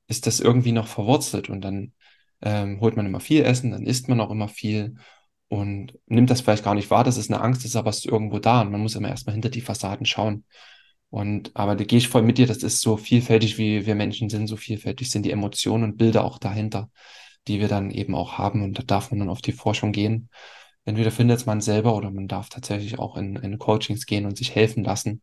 ist 0.06 0.26
das 0.26 0.40
irgendwie 0.40 0.72
noch 0.72 0.86
verwurzelt 0.86 1.50
und 1.50 1.60
dann 1.60 1.92
ähm, 2.42 2.80
holt 2.80 2.96
man 2.96 3.06
immer 3.06 3.20
viel 3.20 3.42
Essen, 3.44 3.70
dann 3.70 3.86
isst 3.86 4.08
man 4.08 4.20
auch 4.20 4.30
immer 4.30 4.48
viel 4.48 4.96
und 5.48 5.98
nimmt 6.06 6.30
das 6.30 6.40
vielleicht 6.40 6.64
gar 6.64 6.74
nicht 6.74 6.90
wahr, 6.90 7.04
dass 7.04 7.18
es 7.18 7.30
eine 7.30 7.40
Angst 7.42 7.64
ist, 7.64 7.76
aber 7.76 7.90
es 7.90 7.98
ist 7.98 8.06
irgendwo 8.06 8.38
da 8.38 8.62
und 8.62 8.72
man 8.72 8.80
muss 8.80 8.94
immer 8.94 9.08
erstmal 9.08 9.34
hinter 9.34 9.50
die 9.50 9.60
Fassaden 9.60 10.06
schauen. 10.06 10.44
Und 11.10 11.50
aber 11.54 11.76
da 11.76 11.84
gehe 11.84 11.98
ich 11.98 12.08
voll 12.08 12.22
mit 12.22 12.38
dir, 12.38 12.46
das 12.46 12.62
ist 12.62 12.80
so 12.80 12.96
vielfältig, 12.96 13.58
wie 13.58 13.84
wir 13.84 13.94
Menschen 13.94 14.30
sind, 14.30 14.46
so 14.46 14.56
vielfältig 14.56 15.10
sind 15.10 15.26
die 15.26 15.30
Emotionen 15.30 15.84
und 15.84 15.98
Bilder 15.98 16.24
auch 16.24 16.38
dahinter, 16.38 16.90
die 17.48 17.60
wir 17.60 17.68
dann 17.68 17.90
eben 17.90 18.14
auch 18.14 18.38
haben. 18.38 18.62
Und 18.62 18.78
da 18.78 18.82
darf 18.82 19.10
man 19.10 19.20
dann 19.20 19.28
auf 19.28 19.42
die 19.42 19.52
Forschung 19.52 19.92
gehen. 19.92 20.30
entweder 20.86 21.10
findet 21.10 21.46
man 21.46 21.60
selber 21.60 21.94
oder 21.96 22.10
man 22.10 22.28
darf 22.28 22.48
tatsächlich 22.48 22.98
auch 22.98 23.16
in, 23.18 23.36
in 23.36 23.58
Coachings 23.58 24.06
gehen 24.06 24.24
und 24.24 24.38
sich 24.38 24.54
helfen 24.54 24.84
lassen, 24.84 25.20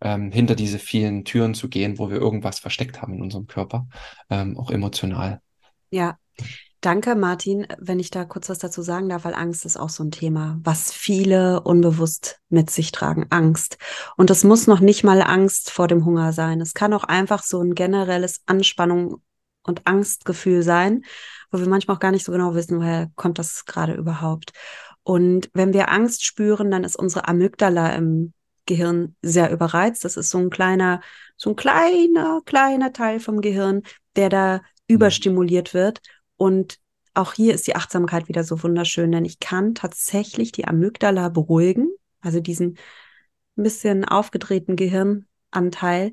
ähm, 0.00 0.32
hinter 0.32 0.54
diese 0.54 0.78
vielen 0.78 1.24
Türen 1.26 1.54
zu 1.54 1.68
gehen, 1.68 1.98
wo 1.98 2.08
wir 2.10 2.16
irgendwas 2.16 2.60
versteckt 2.60 3.02
haben 3.02 3.14
in 3.14 3.22
unserem 3.22 3.46
Körper, 3.46 3.88
ähm, 4.30 4.56
auch 4.56 4.70
emotional. 4.70 5.42
Ja, 5.90 6.16
danke 6.86 7.16
Martin, 7.16 7.66
wenn 7.78 7.98
ich 7.98 8.10
da 8.10 8.24
kurz 8.24 8.48
was 8.48 8.58
dazu 8.58 8.80
sagen 8.80 9.08
darf, 9.08 9.24
weil 9.24 9.34
Angst 9.34 9.64
ist 9.64 9.76
auch 9.76 9.88
so 9.88 10.04
ein 10.04 10.12
Thema, 10.12 10.60
was 10.62 10.92
viele 10.92 11.60
unbewusst 11.62 12.38
mit 12.48 12.70
sich 12.70 12.92
tragen, 12.92 13.26
Angst. 13.30 13.76
Und 14.16 14.30
es 14.30 14.44
muss 14.44 14.68
noch 14.68 14.78
nicht 14.78 15.02
mal 15.02 15.20
Angst 15.20 15.70
vor 15.70 15.88
dem 15.88 16.04
Hunger 16.04 16.32
sein. 16.32 16.60
Es 16.60 16.74
kann 16.74 16.94
auch 16.94 17.02
einfach 17.02 17.42
so 17.42 17.60
ein 17.60 17.74
generelles 17.74 18.42
Anspannung 18.46 19.20
und 19.64 19.84
Angstgefühl 19.84 20.62
sein, 20.62 21.04
wo 21.50 21.58
wir 21.58 21.68
manchmal 21.68 21.96
auch 21.96 22.00
gar 22.00 22.12
nicht 22.12 22.24
so 22.24 22.30
genau 22.30 22.54
wissen, 22.54 22.78
woher 22.78 23.10
kommt 23.16 23.40
das 23.40 23.64
gerade 23.64 23.94
überhaupt. 23.94 24.52
Und 25.02 25.50
wenn 25.54 25.72
wir 25.72 25.90
Angst 25.90 26.24
spüren, 26.24 26.70
dann 26.70 26.84
ist 26.84 26.96
unsere 26.96 27.26
Amygdala 27.26 27.96
im 27.96 28.32
Gehirn 28.64 29.16
sehr 29.22 29.50
überreizt. 29.50 30.04
Das 30.04 30.16
ist 30.16 30.30
so 30.30 30.38
ein 30.38 30.50
kleiner, 30.50 31.00
so 31.36 31.50
ein 31.50 31.56
kleiner, 31.56 32.42
kleiner 32.44 32.92
Teil 32.92 33.18
vom 33.18 33.40
Gehirn, 33.40 33.82
der 34.14 34.28
da 34.28 34.58
mhm. 34.58 34.62
überstimuliert 34.86 35.74
wird. 35.74 36.00
Und 36.36 36.78
auch 37.14 37.32
hier 37.32 37.54
ist 37.54 37.66
die 37.66 37.76
Achtsamkeit 37.76 38.28
wieder 38.28 38.44
so 38.44 38.62
wunderschön, 38.62 39.12
denn 39.12 39.24
ich 39.24 39.40
kann 39.40 39.74
tatsächlich 39.74 40.52
die 40.52 40.66
Amygdala 40.66 41.30
beruhigen, 41.30 41.88
also 42.20 42.40
diesen 42.40 42.78
bisschen 43.54 44.04
aufgedrehten 44.04 44.76
Gehirnanteil. 44.76 46.12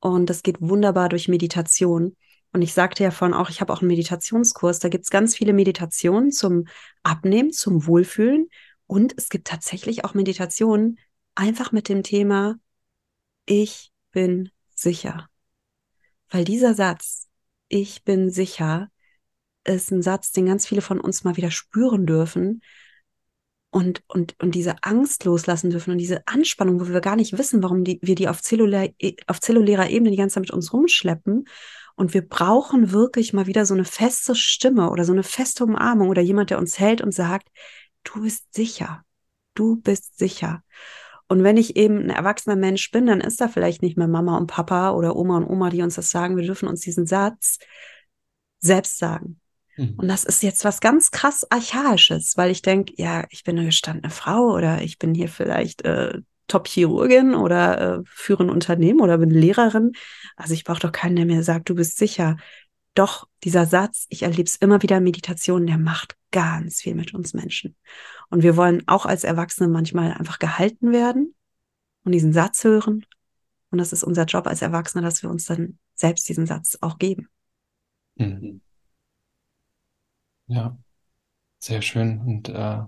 Und 0.00 0.28
das 0.28 0.42
geht 0.42 0.60
wunderbar 0.60 1.08
durch 1.08 1.28
Meditation. 1.28 2.16
Und 2.52 2.62
ich 2.62 2.74
sagte 2.74 3.04
ja 3.04 3.10
vorhin 3.12 3.34
auch, 3.36 3.48
ich 3.48 3.60
habe 3.60 3.72
auch 3.72 3.80
einen 3.80 3.88
Meditationskurs. 3.88 4.80
Da 4.80 4.88
gibt 4.88 5.04
es 5.04 5.10
ganz 5.10 5.36
viele 5.36 5.52
Meditationen 5.52 6.32
zum 6.32 6.64
Abnehmen, 7.02 7.52
zum 7.52 7.86
Wohlfühlen. 7.86 8.48
Und 8.86 9.14
es 9.16 9.28
gibt 9.28 9.46
tatsächlich 9.46 10.04
auch 10.04 10.14
Meditationen 10.14 10.98
einfach 11.36 11.70
mit 11.70 11.88
dem 11.88 12.02
Thema, 12.02 12.56
ich 13.46 13.92
bin 14.10 14.50
sicher. 14.74 15.28
Weil 16.28 16.44
dieser 16.44 16.74
Satz, 16.74 17.28
ich 17.68 18.02
bin 18.02 18.30
sicher, 18.30 18.90
ist 19.64 19.90
ein 19.90 20.02
Satz, 20.02 20.32
den 20.32 20.46
ganz 20.46 20.66
viele 20.66 20.80
von 20.80 21.00
uns 21.00 21.24
mal 21.24 21.36
wieder 21.36 21.50
spüren 21.50 22.06
dürfen 22.06 22.62
und, 23.70 24.02
und, 24.08 24.34
und 24.40 24.54
diese 24.54 24.82
Angst 24.82 25.24
loslassen 25.24 25.70
dürfen 25.70 25.92
und 25.92 25.98
diese 25.98 26.26
Anspannung, 26.26 26.80
wo 26.80 26.88
wir 26.88 27.00
gar 27.00 27.16
nicht 27.16 27.38
wissen, 27.38 27.62
warum 27.62 27.84
die, 27.84 28.00
wir 28.02 28.16
die 28.16 28.28
auf, 28.28 28.42
zellulär, 28.42 28.92
auf 29.26 29.40
zellulärer 29.40 29.88
Ebene 29.90 30.10
die 30.10 30.16
ganze 30.16 30.34
Zeit 30.34 30.42
mit 30.42 30.50
uns 30.50 30.72
rumschleppen. 30.72 31.46
Und 31.94 32.14
wir 32.14 32.26
brauchen 32.26 32.92
wirklich 32.92 33.32
mal 33.32 33.46
wieder 33.46 33.66
so 33.66 33.74
eine 33.74 33.84
feste 33.84 34.34
Stimme 34.34 34.90
oder 34.90 35.04
so 35.04 35.12
eine 35.12 35.22
feste 35.22 35.64
Umarmung 35.64 36.08
oder 36.08 36.22
jemand, 36.22 36.50
der 36.50 36.58
uns 36.58 36.78
hält 36.78 37.00
und 37.00 37.12
sagt, 37.12 37.48
du 38.02 38.22
bist 38.22 38.52
sicher. 38.54 39.04
Du 39.54 39.76
bist 39.76 40.18
sicher. 40.18 40.64
Und 41.28 41.44
wenn 41.44 41.56
ich 41.56 41.76
eben 41.76 41.98
ein 41.98 42.10
erwachsener 42.10 42.56
Mensch 42.56 42.90
bin, 42.90 43.06
dann 43.06 43.20
ist 43.20 43.40
da 43.40 43.46
vielleicht 43.46 43.82
nicht 43.82 43.96
mehr 43.96 44.08
Mama 44.08 44.36
und 44.36 44.48
Papa 44.48 44.90
oder 44.92 45.14
Oma 45.14 45.36
und 45.36 45.44
Oma, 45.44 45.70
die 45.70 45.82
uns 45.82 45.94
das 45.94 46.10
sagen. 46.10 46.36
Wir 46.36 46.44
dürfen 46.44 46.68
uns 46.68 46.80
diesen 46.80 47.06
Satz 47.06 47.58
selbst 48.58 48.98
sagen. 48.98 49.40
Mhm. 49.80 49.94
Und 49.96 50.08
das 50.08 50.24
ist 50.24 50.42
jetzt 50.42 50.64
was 50.64 50.80
ganz 50.80 51.10
krass 51.10 51.46
Archaisches, 51.50 52.36
weil 52.36 52.50
ich 52.50 52.60
denke, 52.62 52.92
ja, 52.96 53.24
ich 53.30 53.44
bin 53.44 53.56
eine 53.56 53.66
gestandene 53.66 54.10
Frau 54.10 54.52
oder 54.52 54.82
ich 54.82 54.98
bin 54.98 55.14
hier 55.14 55.28
vielleicht 55.28 55.82
äh, 55.82 56.20
Top-Chirurgin 56.48 57.34
oder 57.34 57.80
äh, 57.80 58.02
führe 58.04 58.44
ein 58.44 58.50
Unternehmen 58.50 59.00
oder 59.00 59.18
bin 59.18 59.30
Lehrerin. 59.30 59.92
Also 60.36 60.52
ich 60.52 60.64
brauche 60.64 60.80
doch 60.80 60.92
keinen, 60.92 61.16
der 61.16 61.26
mir 61.26 61.42
sagt, 61.42 61.68
du 61.70 61.74
bist 61.74 61.96
sicher. 61.96 62.36
Doch 62.94 63.28
dieser 63.44 63.66
Satz, 63.66 64.06
ich 64.10 64.22
erlebe 64.22 64.42
es 64.42 64.56
immer 64.56 64.82
wieder 64.82 64.98
in 64.98 65.04
Meditationen, 65.04 65.66
der 65.66 65.78
macht 65.78 66.16
ganz 66.32 66.80
viel 66.82 66.94
mit 66.94 67.14
uns 67.14 67.34
Menschen. 67.34 67.76
Und 68.28 68.42
wir 68.42 68.56
wollen 68.56 68.82
auch 68.86 69.06
als 69.06 69.24
Erwachsene 69.24 69.68
manchmal 69.68 70.12
einfach 70.12 70.38
gehalten 70.38 70.92
werden 70.92 71.34
und 72.04 72.12
diesen 72.12 72.32
Satz 72.32 72.64
hören. 72.64 73.06
Und 73.70 73.78
das 73.78 73.92
ist 73.92 74.02
unser 74.02 74.24
Job 74.24 74.46
als 74.46 74.60
Erwachsene, 74.60 75.02
dass 75.02 75.22
wir 75.22 75.30
uns 75.30 75.46
dann 75.46 75.78
selbst 75.94 76.28
diesen 76.28 76.46
Satz 76.46 76.76
auch 76.80 76.98
geben. 76.98 77.28
Mhm. 78.16 78.60
Ja, 80.50 80.76
sehr 81.60 81.82
schön. 81.82 82.20
Und 82.20 82.48
äh, 82.50 82.82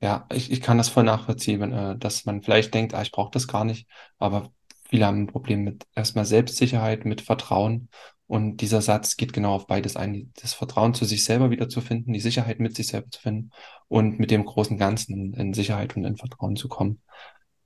ja, 0.00 0.26
ich, 0.32 0.50
ich 0.50 0.60
kann 0.60 0.78
das 0.78 0.88
voll 0.88 1.04
nachvollziehen, 1.04 1.72
äh, 1.72 1.96
dass 1.98 2.24
man 2.24 2.42
vielleicht 2.42 2.74
denkt, 2.74 2.94
ah, 2.94 3.02
ich 3.02 3.12
brauche 3.12 3.30
das 3.32 3.48
gar 3.48 3.64
nicht, 3.64 3.88
aber 4.18 4.52
viele 4.88 5.06
haben 5.06 5.22
ein 5.22 5.26
Problem 5.28 5.64
mit 5.64 5.86
erstmal 5.94 6.24
Selbstsicherheit, 6.24 7.04
mit 7.04 7.20
Vertrauen. 7.20 7.88
Und 8.26 8.58
dieser 8.58 8.82
Satz 8.82 9.16
geht 9.16 9.32
genau 9.34 9.54
auf 9.54 9.66
beides 9.66 9.96
ein, 9.96 10.32
das 10.40 10.54
Vertrauen 10.54 10.94
zu 10.94 11.04
sich 11.04 11.24
selber 11.24 11.50
wiederzufinden, 11.50 12.12
die 12.14 12.20
Sicherheit 12.20 12.60
mit 12.60 12.76
sich 12.76 12.88
selber 12.88 13.10
zu 13.10 13.20
finden 13.20 13.50
und 13.88 14.18
mit 14.18 14.30
dem 14.30 14.44
großen 14.46 14.78
Ganzen 14.78 15.14
in, 15.14 15.34
in 15.34 15.54
Sicherheit 15.54 15.96
und 15.96 16.04
in 16.04 16.16
Vertrauen 16.16 16.56
zu 16.56 16.68
kommen. 16.68 17.02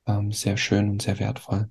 Ähm, 0.07 0.33
sehr 0.33 0.57
schön 0.57 0.91
und 0.91 1.03
sehr 1.03 1.19
wertvoll. 1.21 1.71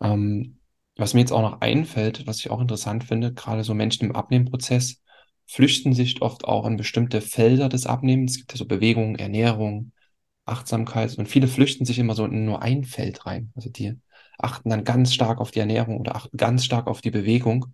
Ähm, 0.00 0.58
was 0.96 1.14
mir 1.14 1.20
jetzt 1.20 1.32
auch 1.32 1.42
noch 1.42 1.60
einfällt, 1.60 2.26
was 2.26 2.38
ich 2.40 2.50
auch 2.50 2.60
interessant 2.60 3.04
finde, 3.04 3.32
gerade 3.32 3.64
so 3.64 3.74
Menschen 3.74 4.04
im 4.06 4.16
Abnehmprozess, 4.16 5.00
flüchten 5.50 5.94
sich 5.94 6.22
oft 6.22 6.44
auch 6.44 6.64
in 6.64 6.76
bestimmte 6.76 7.20
Felder 7.20 7.68
des 7.68 7.84
Abnehmens. 7.84 8.32
Es 8.32 8.38
gibt 8.38 8.52
ja 8.52 8.58
so 8.58 8.66
Bewegung, 8.66 9.16
Ernährung, 9.16 9.90
Achtsamkeit 10.44 11.18
und 11.18 11.28
viele 11.28 11.48
flüchten 11.48 11.84
sich 11.84 11.98
immer 11.98 12.14
so 12.14 12.24
in 12.24 12.44
nur 12.44 12.62
ein 12.62 12.84
Feld 12.84 13.26
rein. 13.26 13.50
Also 13.56 13.68
die 13.68 13.94
achten 14.38 14.70
dann 14.70 14.84
ganz 14.84 15.12
stark 15.12 15.40
auf 15.40 15.50
die 15.50 15.58
Ernährung 15.58 15.98
oder 15.98 16.14
achten 16.14 16.36
ganz 16.36 16.64
stark 16.64 16.86
auf 16.86 17.00
die 17.00 17.10
Bewegung. 17.10 17.66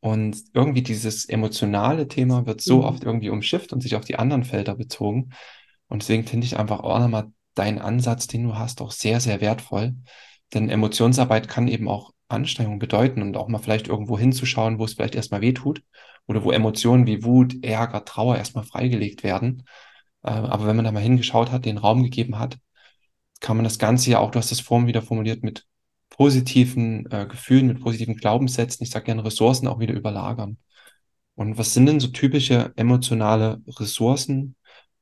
Und 0.00 0.38
irgendwie 0.54 0.82
dieses 0.82 1.24
emotionale 1.24 2.06
Thema 2.06 2.46
wird 2.46 2.60
so 2.60 2.78
mhm. 2.78 2.84
oft 2.84 3.02
irgendwie 3.02 3.30
umschifft 3.30 3.72
und 3.72 3.82
sich 3.82 3.96
auf 3.96 4.04
die 4.04 4.16
anderen 4.16 4.44
Felder 4.44 4.76
bezogen. 4.76 5.30
Und 5.88 6.02
deswegen 6.02 6.24
finde 6.24 6.46
ich 6.46 6.56
einfach 6.56 6.80
auch 6.80 7.00
nochmal 7.00 7.32
deinen 7.54 7.80
Ansatz, 7.80 8.28
den 8.28 8.44
du 8.44 8.54
hast, 8.54 8.80
auch 8.80 8.92
sehr, 8.92 9.18
sehr 9.18 9.40
wertvoll. 9.40 9.96
Denn 10.54 10.70
Emotionsarbeit 10.70 11.48
kann 11.48 11.66
eben 11.66 11.88
auch 11.88 12.12
Anstrengung 12.28 12.78
bedeuten 12.78 13.22
und 13.22 13.36
auch 13.36 13.48
mal 13.48 13.58
vielleicht 13.58 13.88
irgendwo 13.88 14.16
hinzuschauen, 14.16 14.78
wo 14.78 14.84
es 14.84 14.94
vielleicht 14.94 15.16
erstmal 15.16 15.40
weh 15.40 15.52
tut 15.52 15.82
oder 16.28 16.44
wo 16.44 16.52
Emotionen 16.52 17.06
wie 17.06 17.24
Wut, 17.24 17.64
Ärger, 17.64 18.04
Trauer 18.04 18.36
erstmal 18.36 18.64
freigelegt 18.64 19.24
werden. 19.24 19.64
Äh, 20.22 20.30
aber 20.30 20.66
wenn 20.66 20.76
man 20.76 20.84
da 20.84 20.92
mal 20.92 21.00
hingeschaut 21.02 21.50
hat, 21.50 21.64
den 21.64 21.78
Raum 21.78 22.04
gegeben 22.04 22.38
hat, 22.38 22.58
kann 23.40 23.56
man 23.56 23.64
das 23.64 23.78
Ganze 23.78 24.10
ja 24.10 24.20
auch, 24.20 24.30
du 24.30 24.38
hast 24.38 24.50
das 24.50 24.60
vorhin 24.60 24.86
wieder 24.88 25.02
formuliert, 25.02 25.42
mit 25.42 25.66
positiven 26.10 27.10
äh, 27.10 27.26
Gefühlen, 27.26 27.66
mit 27.66 27.80
positiven 27.80 28.16
Glaubenssätzen, 28.16 28.84
ich 28.84 28.90
sage 28.90 29.06
gerne 29.06 29.24
Ressourcen 29.24 29.68
auch 29.68 29.78
wieder 29.80 29.94
überlagern. 29.94 30.58
Und 31.34 31.58
was 31.58 31.74
sind 31.74 31.86
denn 31.86 32.00
so 32.00 32.08
typische 32.08 32.72
emotionale 32.76 33.62
Ressourcen, 33.68 34.56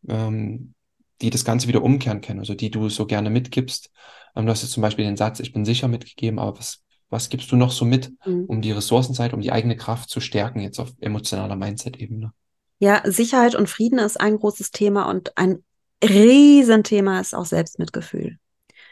ähm, 0.09 0.75
die 1.23 1.31
das 1.31 1.45
Ganze 1.45 1.69
wieder 1.69 1.83
umkehren 1.83 2.21
können, 2.21 2.41
also 2.41 2.55
die 2.55 2.71
du 2.71 2.89
so 2.89 3.07
gerne 3.07 3.31
mitgibst? 3.31 3.91
Ähm, 4.37 4.47
du 4.47 4.53
hast 4.53 4.63
jetzt 4.63 4.73
zum 4.73 4.83
Beispiel 4.83 5.07
den 5.07 5.17
Satz, 5.17 5.41
ich 5.41 5.53
bin 5.53 5.65
sicher 5.65 5.89
mitgegeben, 5.89 6.39
aber 6.39 6.59
was, 6.59 6.85
was 7.09 7.29
gibst 7.29 7.51
du 7.53 7.57
noch 7.57 7.71
so 7.71 7.85
mit, 7.85 8.13
mhm. 8.27 8.45
um 8.47 8.63
die 8.63 8.73
Ressourcenseite, 8.73 9.35
um 9.35 9.43
die 9.43 9.53
eigene 9.53 9.77
Kraft 9.77 10.11
zu 10.11 10.21
stärken, 10.21 10.61
jetzt 10.61 10.79
auf 10.79 10.93
emotionaler 11.01 11.57
Mindset-Ebene? 11.57 12.33
Ja, 12.79 13.03
Sicherheit 13.05 13.55
und 13.55 13.71
Frieden 13.71 13.99
ist 13.99 14.21
ein 14.21 14.39
großes 14.39 14.71
Thema 14.71 15.09
und 15.09 15.37
ein 15.37 15.65
Riesenthema 16.05 17.21
ist 17.21 17.35
auch 17.35 17.47
Selbstmitgefühl. 17.47 18.39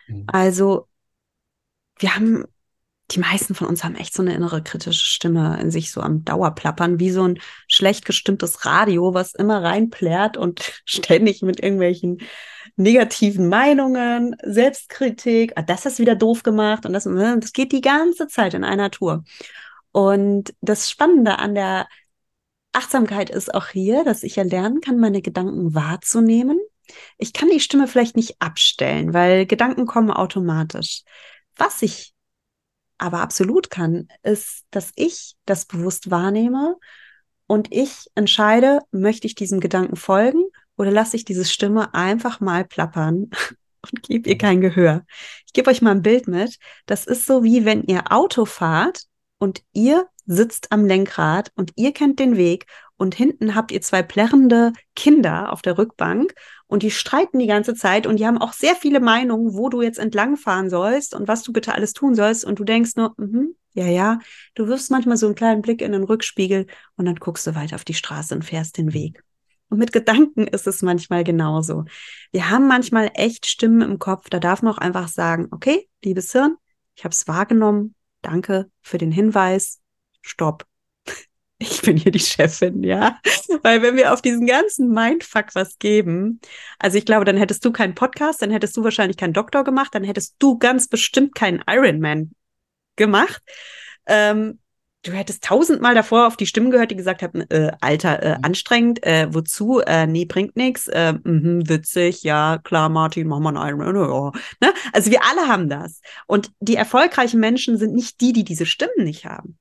Mhm. 0.07 0.25
Also, 0.27 0.89
wir 1.99 2.15
haben, 2.15 2.45
die 3.11 3.21
meisten 3.21 3.55
von 3.55 3.67
uns 3.67 3.85
haben 3.85 3.97
echt 3.97 4.15
so 4.15 4.23
eine 4.23 4.35
innere 4.35 4.63
kritische 4.63 5.05
Stimme 5.05 5.61
in 5.61 5.71
sich 5.71 5.91
so 5.91 6.01
am 6.01 6.25
Dauerplappern, 6.25 6.99
wie 6.99 7.11
so 7.11 7.25
ein 7.25 7.39
schlecht 7.69 8.05
gestimmtes 8.05 8.65
Radio, 8.65 9.13
was 9.13 9.35
immer 9.35 9.63
reinplärt 9.63 10.37
und 10.37 10.83
ständig 10.85 11.43
mit 11.43 11.61
irgendwelchen 11.61 12.23
negativen 12.77 13.49
Meinungen, 13.49 14.37
Selbstkritik, 14.43 15.53
ah, 15.57 15.63
das 15.63 15.85
hast 15.85 15.99
du 15.99 16.03
wieder 16.03 16.17
doof 16.17 16.43
gemacht 16.43 16.87
und 16.87 16.93
das, 16.93 17.05
ne, 17.07 17.37
das 17.39 17.53
geht 17.53 17.73
die 17.73 17.83
ganze 17.83 18.27
Zeit 18.27 18.55
in 18.55 18.65
einer 18.65 18.91
Tour. 18.91 19.25
Und 19.93 20.55
das 20.61 20.91
Spannende 20.91 21.39
an 21.39 21.55
der 21.55 21.87
Achtsamkeit 22.73 23.31
ist 23.31 23.55
auch 23.55 23.69
hier, 23.69 24.03
dass 24.03 24.25
ich 24.25 24.37
ja 24.37 24.43
lernen 24.43 24.81
kann, 24.81 24.99
meine 24.99 25.23
Gedanken 25.23 25.75
wahrzunehmen. 25.75 26.59
Ich 27.19 27.33
kann 27.33 27.49
die 27.51 27.61
Stimme 27.61 27.87
vielleicht 27.87 28.17
nicht 28.17 28.41
abstellen, 28.41 29.15
weil 29.15 29.47
Gedanken 29.47 29.87
kommen 29.87 30.11
automatisch. 30.11 31.03
Was 31.57 31.83
ich 31.83 32.14
aber 32.99 33.21
absolut 33.21 33.71
kann, 33.71 34.09
ist, 34.23 34.65
dass 34.71 34.93
ich 34.97 35.37
das 35.47 35.67
bewusst 35.67 36.11
wahrnehme 36.11 36.77
und 37.47 37.73
ich 37.73 38.07
entscheide, 38.15 38.81
möchte 38.91 39.27
ich 39.27 39.35
diesem 39.35 39.61
Gedanken 39.61 39.97
folgen 39.97 40.45
oder 40.77 40.91
lasse 40.91 41.17
ich 41.17 41.25
diese 41.25 41.45
Stimme 41.45 41.95
einfach 41.95 42.41
mal 42.41 42.65
plappern 42.65 43.31
und 43.83 44.03
gebe 44.03 44.29
ihr 44.29 44.39
kein 44.39 44.61
Gehör. 44.61 45.05
Ich 45.47 45.53
gebe 45.53 45.71
euch 45.71 45.83
mal 45.83 45.93
ein 45.93 46.03
Bild 46.03 46.27
mit. 46.27 46.59
Das 46.87 47.07
ist 47.07 47.27
so 47.27 47.45
wie 47.45 47.65
wenn 47.65 47.83
ihr 47.85 48.13
Auto 48.13 48.45
fahrt 48.45 49.05
und 49.39 49.63
ihr 49.73 50.09
sitzt 50.27 50.73
am 50.73 50.87
Lenkrad 50.87 51.53
und 51.55 51.73
ihr 51.77 51.93
kennt 51.93 52.19
den 52.19 52.37
Weg 52.37 52.67
und 52.97 53.15
hinten 53.15 53.55
habt 53.55 53.73
ihr 53.73 53.83
zwei 53.83 54.03
plärrende 54.03 54.73
Kinder 54.97 55.53
auf 55.53 55.61
der 55.61 55.77
Rückbank 55.77 56.35
und 56.67 56.83
die 56.83 56.91
streiten 56.91 57.39
die 57.39 57.47
ganze 57.47 57.75
Zeit 57.75 58.07
und 58.07 58.19
die 58.19 58.27
haben 58.27 58.39
auch 58.39 58.53
sehr 58.53 58.75
viele 58.75 59.01
Meinungen, 59.01 59.55
wo 59.55 59.69
du 59.69 59.83
jetzt 59.83 59.99
entlangfahren 59.99 60.71
sollst 60.71 61.15
und 61.15 61.29
was 61.29 61.43
du 61.43 61.53
bitte 61.53 61.75
alles 61.75 61.93
tun 61.93 62.15
sollst 62.15 62.45
und 62.45 62.59
du 62.59 62.65
denkst 62.65 62.97
nur, 62.97 63.15
mm 63.17 63.55
ja, 63.75 63.87
ja, 63.87 64.21
du 64.55 64.69
wirfst 64.69 64.91
manchmal 64.91 65.17
so 65.17 65.27
einen 65.27 65.35
kleinen 65.35 65.61
Blick 65.61 65.83
in 65.83 65.93
den 65.93 66.05
Rückspiegel 66.05 66.67
und 66.97 67.05
dann 67.07 67.17
guckst 67.17 67.47
du 67.47 67.55
weiter 67.55 67.75
auf 67.75 67.85
die 67.85 67.95
Straße 67.95 68.35
und 68.35 68.45
fährst 68.45 68.79
den 68.79 68.95
Weg. 68.95 69.23
Und 69.69 69.79
mit 69.79 69.93
Gedanken 69.93 70.47
ist 70.47 70.69
es 70.69 70.83
manchmal 70.83 71.25
genauso. 71.25 71.85
Wir 72.31 72.51
haben 72.51 72.69
manchmal 72.69 73.11
echt 73.15 73.47
Stimmen 73.47 73.83
im 73.83 73.99
Kopf, 73.99 74.31
da 74.31 74.39
darf 74.39 74.63
man 74.63 74.75
auch 74.75 74.79
einfach 74.79 75.09
sagen, 75.09 75.49
okay, 75.51 75.89
liebes 76.05 76.31
Hirn, 76.31 76.57
ich 76.95 77.05
habe 77.05 77.13
es 77.13 77.27
wahrgenommen, 77.27 77.97
danke 78.23 78.71
für 78.81 78.99
den 78.99 79.11
Hinweis, 79.11 79.81
stopp. 80.23 80.65
Ich 81.59 81.83
bin 81.83 81.97
hier 81.97 82.11
die 82.13 82.19
Chefin, 82.19 82.83
ja. 82.83 83.19
Weil 83.63 83.81
wenn 83.81 83.97
wir 83.97 84.13
auf 84.13 84.21
diesen 84.21 84.47
ganzen 84.47 84.91
Mindfuck 84.91 85.55
was 85.55 85.79
geben, 85.79 86.41
also 86.79 86.99
ich 86.99 87.07
glaube, 87.07 87.25
dann 87.25 87.37
hättest 87.37 87.65
du 87.65 87.73
keinen 87.73 87.95
Podcast, 87.95 88.43
dann 88.43 88.51
hättest 88.51 88.77
du 88.77 88.85
wahrscheinlich 88.85 89.17
keinen 89.17 89.33
Doktor 89.33 89.65
gemacht, 89.65 89.95
dann 89.95 90.05
hättest 90.05 90.35
du 90.41 90.59
ganz 90.59 90.89
bestimmt 90.89 91.35
keinen 91.35 91.63
Ironman 91.67 92.33
gemacht. 92.97 93.43
Ähm, 94.07 94.59
du 95.05 95.13
hättest 95.13 95.45
tausendmal 95.45 95.95
davor 95.95 96.27
auf 96.27 96.37
die 96.37 96.47
Stimmen 96.47 96.71
gehört, 96.71 96.91
die 96.91 96.97
gesagt 96.97 97.23
haben, 97.23 97.43
äh, 97.51 97.73
Alter, 97.81 98.23
äh, 98.23 98.39
mhm. 98.39 98.45
anstrengend, 98.45 99.05
äh, 99.05 99.29
wozu? 99.31 99.81
Äh, 99.81 100.07
nee, 100.07 100.25
bringt 100.25 100.57
nichts, 100.57 100.89
äh, 100.89 101.13
mh, 101.13 101.69
witzig, 101.69 102.23
ja, 102.23 102.59
klar, 102.59 102.89
Martin, 102.89 103.29
mach 103.29 103.39
mal 103.39 103.57
einen 103.57 103.79
Ironman, 103.79 103.97
ja. 103.97 104.33
Ne? 104.61 104.75
Also 104.93 105.11
wir 105.11 105.21
alle 105.25 105.49
haben 105.49 105.69
das. 105.69 106.01
Und 106.27 106.51
die 106.61 106.77
erfolgreichen 106.77 107.41
Menschen 107.41 107.79
sind 107.79 107.95
nicht 107.95 108.21
die, 108.21 108.33
die 108.33 108.45
diese 108.45 108.67
Stimmen 108.67 109.05
nicht 109.05 109.25
haben, 109.25 109.59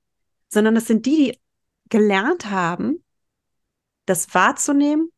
sondern 0.50 0.76
das 0.76 0.88
sind 0.88 1.06
die, 1.06 1.38
die 1.42 1.43
gelernt 1.94 2.50
haben, 2.50 3.04
das 4.08 4.34
wahrzunehmen, 4.34 5.12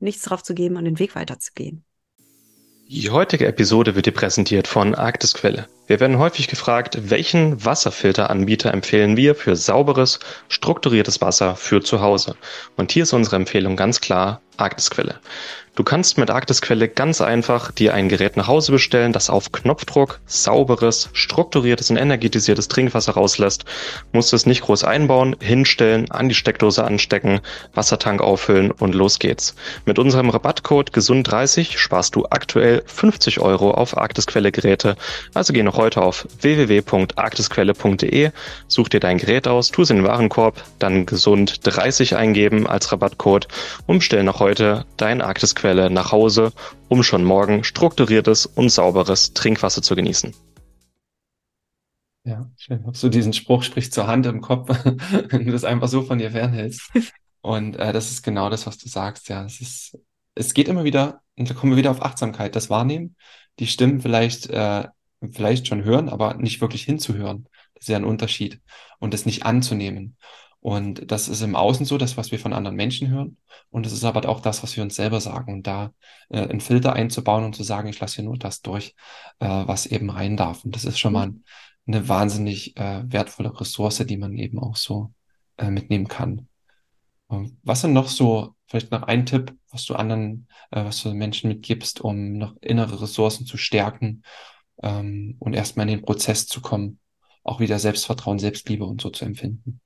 nichts 0.00 0.24
drauf 0.24 0.42
zu 0.42 0.54
geben 0.54 0.76
und 0.76 0.84
den 0.84 0.98
Weg 0.98 1.14
weiterzugehen. 1.14 1.84
Die 2.88 3.10
heutige 3.10 3.46
Episode 3.46 3.94
wird 3.94 4.06
dir 4.06 4.12
präsentiert 4.12 4.66
von 4.66 4.96
Arktisquelle. 4.96 5.68
Wir 5.86 6.00
werden 6.00 6.18
häufig 6.18 6.48
gefragt, 6.48 7.10
welchen 7.10 7.64
Wasserfilteranbieter 7.64 8.74
empfehlen 8.74 9.16
wir 9.16 9.36
für 9.36 9.54
sauberes, 9.54 10.18
strukturiertes 10.48 11.20
Wasser 11.20 11.54
für 11.54 11.80
zu 11.80 12.00
Hause. 12.00 12.34
Und 12.76 12.90
hier 12.90 13.04
ist 13.04 13.12
unsere 13.12 13.36
Empfehlung 13.36 13.76
ganz 13.76 14.00
klar 14.00 14.40
Arktisquelle. 14.56 15.20
Du 15.76 15.84
kannst 15.84 16.16
mit 16.16 16.30
Arktisquelle 16.30 16.88
ganz 16.88 17.20
einfach 17.20 17.70
dir 17.70 17.92
ein 17.92 18.08
Gerät 18.08 18.38
nach 18.38 18.46
Hause 18.46 18.72
bestellen, 18.72 19.12
das 19.12 19.28
auf 19.28 19.52
Knopfdruck 19.52 20.20
sauberes, 20.24 21.10
strukturiertes 21.12 21.90
und 21.90 21.98
energetisiertes 21.98 22.68
Trinkwasser 22.68 23.12
rauslässt. 23.12 23.66
Musst 24.10 24.32
es 24.32 24.46
nicht 24.46 24.62
groß 24.62 24.84
einbauen, 24.84 25.36
hinstellen, 25.38 26.10
an 26.10 26.30
die 26.30 26.34
Steckdose 26.34 26.82
anstecken, 26.82 27.40
Wassertank 27.74 28.22
auffüllen 28.22 28.70
und 28.70 28.94
los 28.94 29.18
geht's. 29.18 29.54
Mit 29.84 29.98
unserem 29.98 30.30
Rabattcode 30.30 30.92
GESUND30 30.92 31.76
sparst 31.76 32.16
du 32.16 32.24
aktuell 32.30 32.82
50 32.86 33.40
Euro 33.40 33.72
auf 33.72 33.98
Arktisquelle 33.98 34.52
Geräte. 34.52 34.96
Also 35.34 35.52
geh 35.52 35.62
noch 35.62 35.76
heute 35.76 36.00
auf 36.00 36.26
www.arktisquelle.de, 36.40 38.30
such 38.66 38.88
dir 38.88 39.00
dein 39.00 39.18
Gerät 39.18 39.46
aus, 39.46 39.72
tu 39.72 39.82
es 39.82 39.90
in 39.90 39.96
den 39.96 40.06
Warenkorb, 40.06 40.64
dann 40.78 41.04
GESUND30 41.04 42.16
eingeben 42.16 42.66
als 42.66 42.90
Rabattcode 42.92 43.46
und 43.86 43.98
bestell 43.98 44.22
noch 44.22 44.40
heute 44.40 44.45
dein 44.54 45.20
Arktisquelle 45.22 45.82
Quelle 45.82 45.90
nach 45.90 46.12
Hause, 46.12 46.52
um 46.88 47.02
schon 47.02 47.24
morgen 47.24 47.64
strukturiertes 47.64 48.46
und 48.46 48.70
sauberes 48.70 49.32
Trinkwasser 49.34 49.82
zu 49.82 49.96
genießen. 49.96 50.34
Ja, 52.24 52.50
schön. 52.56 52.84
So 52.92 53.08
diesen 53.08 53.32
Spruch 53.32 53.62
spricht 53.62 53.94
zur 53.94 54.08
Hand 54.08 54.26
im 54.26 54.40
Kopf, 54.40 54.68
wenn 55.28 55.46
du 55.46 55.52
das 55.52 55.64
einfach 55.64 55.88
so 55.88 56.02
von 56.02 56.18
dir 56.18 56.32
fernhältst. 56.32 56.90
Und 57.40 57.76
äh, 57.76 57.92
das 57.92 58.10
ist 58.10 58.24
genau 58.24 58.50
das, 58.50 58.66
was 58.66 58.78
du 58.78 58.88
sagst. 58.88 59.28
Ja, 59.28 59.44
es 59.44 59.60
ist, 59.60 59.96
es 60.34 60.52
geht 60.52 60.66
immer 60.66 60.82
wieder, 60.82 61.20
und 61.36 61.48
da 61.48 61.54
kommen 61.54 61.70
wir 61.70 61.76
wieder 61.76 61.92
auf 61.92 62.02
Achtsamkeit, 62.02 62.56
das 62.56 62.70
Wahrnehmen, 62.70 63.14
die 63.60 63.68
Stimmen 63.68 64.00
vielleicht, 64.00 64.50
äh, 64.50 64.88
vielleicht 65.30 65.68
schon 65.68 65.84
hören, 65.84 66.08
aber 66.08 66.34
nicht 66.34 66.60
wirklich 66.60 66.82
hinzuhören. 66.82 67.48
Das 67.74 67.84
ist 67.84 67.88
ja 67.88 67.96
ein 67.96 68.04
Unterschied. 68.04 68.60
Und 68.98 69.14
das 69.14 69.26
nicht 69.26 69.46
anzunehmen. 69.46 70.16
Und 70.66 71.12
das 71.12 71.28
ist 71.28 71.42
im 71.42 71.54
Außen 71.54 71.86
so, 71.86 71.96
das, 71.96 72.16
was 72.16 72.32
wir 72.32 72.40
von 72.40 72.52
anderen 72.52 72.76
Menschen 72.76 73.08
hören. 73.08 73.36
Und 73.70 73.86
es 73.86 73.92
ist 73.92 74.02
aber 74.02 74.28
auch 74.28 74.40
das, 74.40 74.64
was 74.64 74.76
wir 74.76 74.82
uns 74.82 74.96
selber 74.96 75.20
sagen. 75.20 75.52
Und 75.52 75.68
da 75.68 75.92
äh, 76.28 76.40
einen 76.40 76.60
Filter 76.60 76.92
einzubauen 76.92 77.44
und 77.44 77.54
zu 77.54 77.62
sagen, 77.62 77.88
ich 77.88 78.00
lasse 78.00 78.16
hier 78.16 78.24
nur 78.24 78.36
das 78.36 78.62
durch, 78.62 78.96
äh, 79.38 79.46
was 79.46 79.86
eben 79.86 80.10
rein 80.10 80.36
darf. 80.36 80.64
Und 80.64 80.74
das 80.74 80.84
ist 80.84 80.98
schon 80.98 81.12
mal 81.12 81.32
eine 81.86 82.08
wahnsinnig 82.08 82.76
äh, 82.76 83.04
wertvolle 83.06 83.60
Ressource, 83.60 83.98
die 83.98 84.16
man 84.16 84.36
eben 84.36 84.58
auch 84.58 84.74
so 84.74 85.12
äh, 85.56 85.70
mitnehmen 85.70 86.08
kann. 86.08 86.48
Und 87.28 87.56
was 87.62 87.82
sind 87.82 87.92
noch 87.92 88.08
so, 88.08 88.56
vielleicht 88.66 88.90
noch 88.90 89.04
ein 89.04 89.24
Tipp, 89.24 89.54
was 89.70 89.84
du 89.84 89.94
anderen, 89.94 90.48
äh, 90.72 90.84
was 90.84 91.00
du 91.00 91.14
Menschen 91.14 91.48
mitgibst, 91.48 92.00
um 92.00 92.38
noch 92.38 92.56
innere 92.60 93.02
Ressourcen 93.02 93.46
zu 93.46 93.56
stärken 93.56 94.24
ähm, 94.82 95.36
und 95.38 95.54
erstmal 95.54 95.88
in 95.88 95.98
den 95.98 96.04
Prozess 96.04 96.48
zu 96.48 96.60
kommen, 96.60 96.98
auch 97.44 97.60
wieder 97.60 97.78
Selbstvertrauen, 97.78 98.40
Selbstliebe 98.40 98.84
und 98.84 99.00
so 99.00 99.10
zu 99.10 99.24
empfinden? 99.24 99.80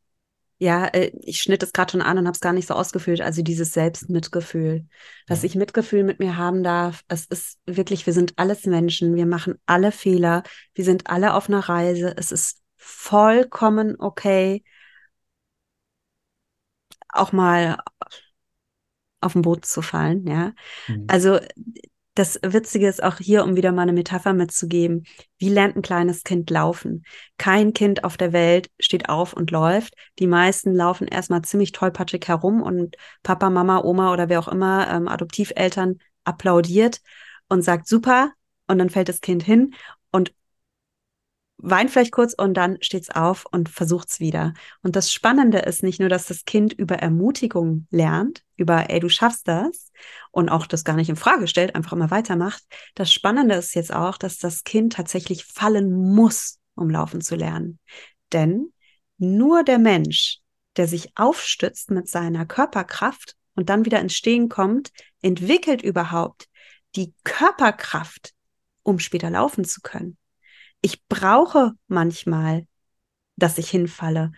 Ja, 0.62 0.86
äh, 0.88 1.10
ich 1.22 1.40
schnitt 1.40 1.62
es 1.62 1.72
gerade 1.72 1.90
schon 1.90 2.02
an 2.02 2.18
und 2.18 2.26
habe 2.26 2.34
es 2.34 2.40
gar 2.40 2.52
nicht 2.52 2.68
so 2.68 2.74
ausgefüllt. 2.74 3.22
Also 3.22 3.42
dieses 3.42 3.72
Selbstmitgefühl, 3.72 4.86
dass 5.26 5.42
ich 5.42 5.54
Mitgefühl 5.54 6.04
mit 6.04 6.18
mir 6.18 6.36
haben 6.36 6.62
darf. 6.62 7.02
Es 7.08 7.24
ist 7.24 7.58
wirklich, 7.64 8.04
wir 8.04 8.12
sind 8.12 8.34
alles 8.36 8.66
Menschen, 8.66 9.14
wir 9.14 9.24
machen 9.24 9.54
alle 9.64 9.90
Fehler, 9.90 10.42
wir 10.74 10.84
sind 10.84 11.06
alle 11.08 11.32
auf 11.32 11.48
einer 11.48 11.60
Reise. 11.60 12.14
Es 12.18 12.30
ist 12.30 12.60
vollkommen 12.76 13.96
okay, 13.98 14.62
auch 17.08 17.32
mal 17.32 17.78
auf 19.22 19.32
den 19.32 19.42
Boot 19.42 19.64
zu 19.64 19.82
fallen, 19.82 20.26
ja. 20.26 20.52
Mhm. 20.88 21.06
Also 21.08 21.40
das 22.20 22.38
Witzige 22.42 22.86
ist 22.86 23.02
auch 23.02 23.16
hier, 23.16 23.44
um 23.44 23.56
wieder 23.56 23.72
mal 23.72 23.82
eine 23.82 23.94
Metapher 23.94 24.34
mitzugeben. 24.34 25.04
Wie 25.38 25.48
lernt 25.48 25.74
ein 25.74 25.80
kleines 25.80 26.22
Kind 26.22 26.50
laufen? 26.50 27.04
Kein 27.38 27.72
Kind 27.72 28.04
auf 28.04 28.18
der 28.18 28.34
Welt 28.34 28.68
steht 28.78 29.08
auf 29.08 29.32
und 29.32 29.50
läuft. 29.50 29.94
Die 30.18 30.26
meisten 30.26 30.74
laufen 30.74 31.08
erstmal 31.08 31.40
ziemlich 31.40 31.72
tollpatschig 31.72 32.28
herum 32.28 32.60
und 32.60 32.96
Papa, 33.22 33.48
Mama, 33.48 33.82
Oma 33.82 34.12
oder 34.12 34.28
wer 34.28 34.38
auch 34.38 34.48
immer, 34.48 34.86
ähm, 34.90 35.08
Adoptiveltern 35.08 35.98
applaudiert 36.24 37.00
und 37.48 37.62
sagt 37.62 37.88
super. 37.88 38.32
Und 38.66 38.76
dann 38.76 38.90
fällt 38.90 39.08
das 39.08 39.22
Kind 39.22 39.42
hin 39.42 39.72
und 40.12 40.34
weint 41.62 41.90
vielleicht 41.90 42.12
kurz 42.12 42.34
und 42.34 42.54
dann 42.54 42.78
steht's 42.80 43.10
auf 43.10 43.46
und 43.50 43.68
versucht's 43.68 44.20
wieder. 44.20 44.54
Und 44.82 44.96
das 44.96 45.12
Spannende 45.12 45.58
ist 45.58 45.82
nicht 45.82 46.00
nur, 46.00 46.08
dass 46.08 46.26
das 46.26 46.44
Kind 46.44 46.72
über 46.72 46.96
Ermutigung 46.96 47.86
lernt, 47.90 48.44
über, 48.56 48.90
ey, 48.90 49.00
du 49.00 49.08
schaffst 49.08 49.48
das 49.48 49.90
und 50.30 50.48
auch 50.48 50.66
das 50.66 50.84
gar 50.84 50.96
nicht 50.96 51.08
in 51.08 51.16
Frage 51.16 51.46
stellt, 51.46 51.74
einfach 51.74 51.92
immer 51.92 52.10
weitermacht. 52.10 52.62
Das 52.94 53.12
Spannende 53.12 53.54
ist 53.54 53.74
jetzt 53.74 53.92
auch, 53.92 54.16
dass 54.16 54.38
das 54.38 54.64
Kind 54.64 54.94
tatsächlich 54.94 55.44
fallen 55.44 55.92
muss, 56.14 56.58
um 56.74 56.90
laufen 56.90 57.20
zu 57.20 57.36
lernen. 57.36 57.78
Denn 58.32 58.72
nur 59.18 59.62
der 59.62 59.78
Mensch, 59.78 60.38
der 60.76 60.88
sich 60.88 61.12
aufstützt 61.16 61.90
mit 61.90 62.08
seiner 62.08 62.46
Körperkraft 62.46 63.36
und 63.54 63.68
dann 63.68 63.84
wieder 63.84 64.00
ins 64.00 64.14
Stehen 64.14 64.48
kommt, 64.48 64.90
entwickelt 65.20 65.82
überhaupt 65.82 66.48
die 66.96 67.12
Körperkraft, 67.24 68.32
um 68.82 68.98
später 68.98 69.30
laufen 69.30 69.64
zu 69.64 69.80
können 69.80 70.16
ich 70.80 71.06
brauche 71.08 71.72
manchmal, 71.88 72.66
dass 73.36 73.58
ich 73.58 73.70
hinfalle, 73.70 74.32